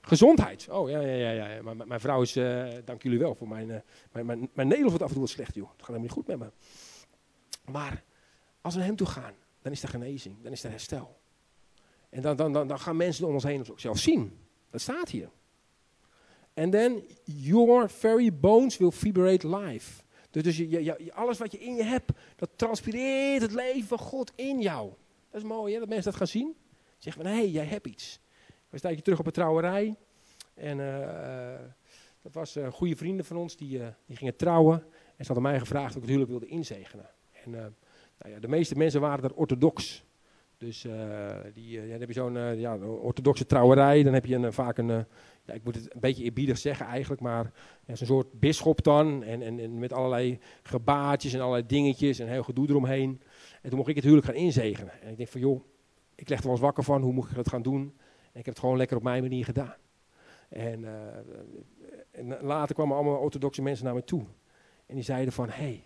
[0.00, 0.68] Gezondheid.
[0.68, 1.48] Oh ja, ja, ja.
[1.48, 1.74] ja.
[1.74, 3.66] Mijn vrouw is, uh, dank jullie wel voor mijn,
[4.12, 5.68] mijn, mijn, mijn Nederlands wordt af en toe slecht, joh.
[5.68, 6.50] Het gaat helemaal niet goed met me.
[7.72, 8.02] Maar
[8.60, 11.18] als we naar hem toe gaan, dan is er genezing, dan is er herstel.
[12.08, 14.38] En dan, dan, dan, dan gaan mensen om ons heen ook zelf zien.
[14.70, 15.30] Dat staat hier.
[16.54, 20.02] En dan, your very bones will vibrate life.
[20.30, 24.60] Dus, dus alles wat je in je hebt, dat transpireert het leven van God in
[24.60, 24.92] jou.
[25.30, 26.56] Dat is mooi, hè, dat mensen dat gaan zien.
[26.98, 28.20] Zeggen van, hé, hey, jij hebt iets.
[28.68, 29.96] We staan je terug op een trouwerij.
[30.54, 31.66] En uh,
[32.22, 34.82] dat was uh, goede vrienden van ons, die, uh, die gingen trouwen.
[35.16, 37.10] En ze hadden mij gevraagd of ik het huwelijk wilde inzegenen.
[37.44, 37.50] En
[38.18, 40.04] nou ja, de meeste mensen waren er orthodox.
[40.58, 40.86] Dus
[41.54, 44.02] die, dan heb je zo'n ja, orthodoxe trouwerij.
[44.02, 45.06] Dan heb je een, vaak een,
[45.54, 47.52] ik moet het een beetje eerbiedig zeggen eigenlijk, maar
[47.86, 49.22] ja, zo'n soort bisschop dan.
[49.22, 53.20] En, en, en, met allerlei gebaatjes en allerlei dingetjes en heel gedoe eromheen.
[53.62, 55.02] En toen mocht ik het huwelijk gaan inzegenen.
[55.02, 55.64] En ik denk van joh,
[56.14, 57.82] ik leg er wel eens wakker van, hoe moet ik dat gaan doen?
[58.32, 59.76] En ik heb het gewoon lekker op mijn manier gedaan.
[60.48, 60.90] En, uh,
[62.10, 64.24] en later kwamen allemaal orthodoxe mensen naar me toe.
[64.86, 65.84] En die zeiden van, hé, hey,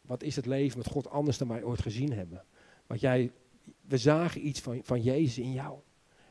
[0.00, 2.44] wat is het leven met God anders dan wij ooit gezien hebben?
[2.86, 3.32] Want jij,
[3.80, 5.78] we zagen iets van, van Jezus in jou.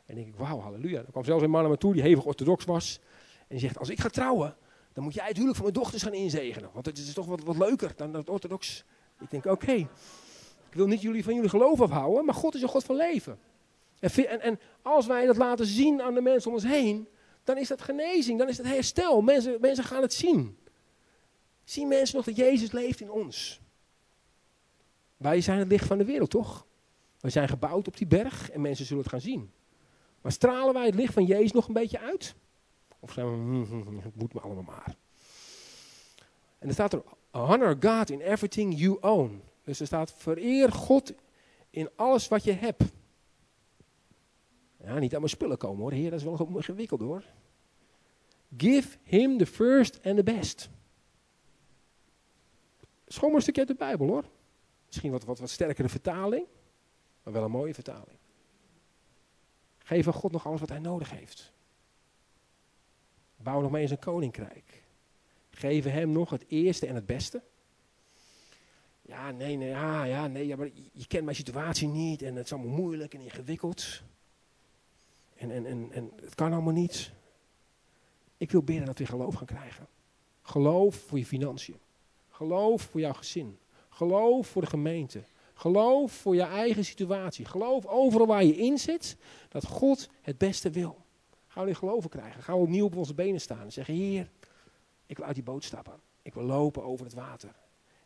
[0.10, 1.02] En denk ik, wauw, halleluja.
[1.02, 3.00] Dan kwam zelfs een man naar me toe die hevig orthodox was.
[3.38, 4.56] En die zegt, als ik ga trouwen,
[4.94, 6.70] dan moet jij het huwelijk van mijn dochters gaan inzegenen.
[6.74, 8.84] Want het is toch wat, wat leuker dan het orthodox.
[9.20, 9.88] Ik denk, oké, ik
[10.74, 13.40] wil niet jullie van jullie geloof afhouden, maar God is een God van leven.
[14.00, 17.08] En, en, en, als wij dat laten zien aan de mensen om ons heen,
[17.44, 19.22] dan is dat genezing, dan is dat herstel.
[19.22, 20.58] Mensen, mensen gaan het zien.
[21.64, 23.62] Zien mensen nog dat Jezus leeft in ons?
[25.18, 26.68] Wij zijn het licht van de wereld, toch?
[27.20, 29.52] Wij zijn gebouwd op die berg en mensen zullen het gaan zien.
[30.22, 32.36] Maar stralen wij het licht van Jezus nog een beetje uit?
[33.00, 34.96] Of zijn we, hm, hm, hm, het moet me allemaal maar.
[36.60, 39.42] En er staat er, honor God in everything you own.
[39.64, 41.14] Dus er staat, vereer God
[41.70, 42.84] in alles wat je hebt.
[44.84, 47.24] Ja, niet aan mijn spullen komen hoor, heer, dat is wel ingewikkeld hoor.
[48.58, 50.70] Give him the first and the best.
[53.08, 54.24] Schoon een stukje uit de Bijbel hoor.
[54.86, 56.46] Misschien wat, wat, wat sterkere vertaling,
[57.24, 58.19] maar wel een mooie vertaling.
[59.90, 61.52] Geef aan God nog alles wat hij nodig heeft.
[63.36, 64.84] Bouw nog mee een koninkrijk.
[65.50, 67.42] Geven hem nog het eerste en het beste.
[69.02, 72.46] Ja, nee, nee, ja, ja, nee, ja, maar je, kent mijn situatie niet en het
[72.46, 74.02] is allemaal moeilijk en ingewikkeld.
[75.36, 77.12] En, en, en, en het kan allemaal niet.
[78.38, 79.88] Ik wil bidden dat we geloof gaan krijgen.
[80.42, 81.80] Geloof voor je financiën.
[82.30, 83.58] Geloof voor jouw gezin.
[83.90, 85.24] Geloof voor de gemeente.
[85.60, 87.46] Geloof voor je eigen situatie.
[87.46, 89.18] Geloof overal waar je in zit
[89.50, 90.98] dat God het beste wil.
[91.48, 92.44] Gaan we in geloven krijgen.
[92.44, 94.30] Gaan we opnieuw op onze benen staan en zeggen: Heer,
[95.06, 95.94] ik wil uit die boot stappen.
[96.22, 97.56] Ik wil lopen over het water.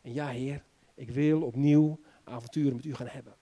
[0.02, 3.34] En ja, Heer, ik wil opnieuw avonturen met u gaan hebben.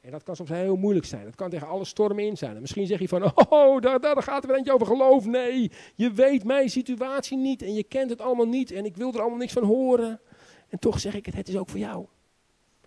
[0.00, 1.24] En dat kan soms heel moeilijk zijn.
[1.24, 2.54] Dat kan tegen alle stormen in zijn.
[2.54, 5.26] En misschien zeg je van, oh, daar, daar gaat er eentje over geloof.
[5.26, 9.12] Nee, je weet mijn situatie niet en je kent het allemaal niet en ik wil
[9.12, 10.20] er allemaal niks van horen.
[10.68, 12.06] En toch zeg ik het, het is ook voor jou.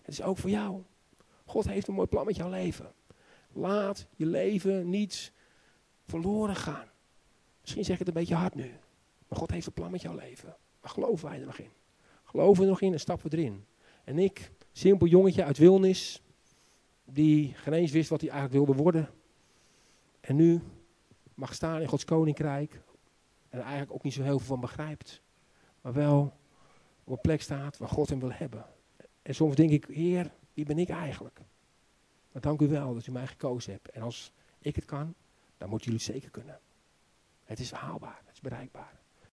[0.10, 0.84] Het is ook voor jou.
[1.46, 2.92] God heeft een mooi plan met jouw leven.
[3.54, 5.32] Laat je leven niet
[6.06, 6.88] verloren gaan.
[7.62, 8.72] Misschien zeg ik het een beetje hard nu.
[9.28, 10.56] Maar God heeft een plan met jouw leven.
[10.82, 11.70] Maar geloven wij er nog in?
[12.24, 13.66] Geloven we er nog in en stappen we erin?
[14.04, 16.22] En ik, simpel jongetje uit Wilnis,
[17.06, 19.10] die geen eens wist wat hij eigenlijk wilde worden.
[20.20, 20.62] En nu
[21.34, 22.82] mag staan in Gods koninkrijk.
[23.50, 25.22] En eigenlijk ook niet zo heel veel van begrijpt.
[25.82, 26.34] Maar wel
[27.04, 28.66] op een plek staat waar God hem wil hebben.
[29.30, 31.40] En soms denk ik, Heer, wie ben ik eigenlijk?
[32.32, 33.90] Maar dank u wel dat u mij gekozen hebt.
[33.90, 35.16] En als ik het kan,
[35.58, 36.60] dan moeten jullie het zeker kunnen.
[37.44, 38.99] Het is haalbaar, het is bereikbaar.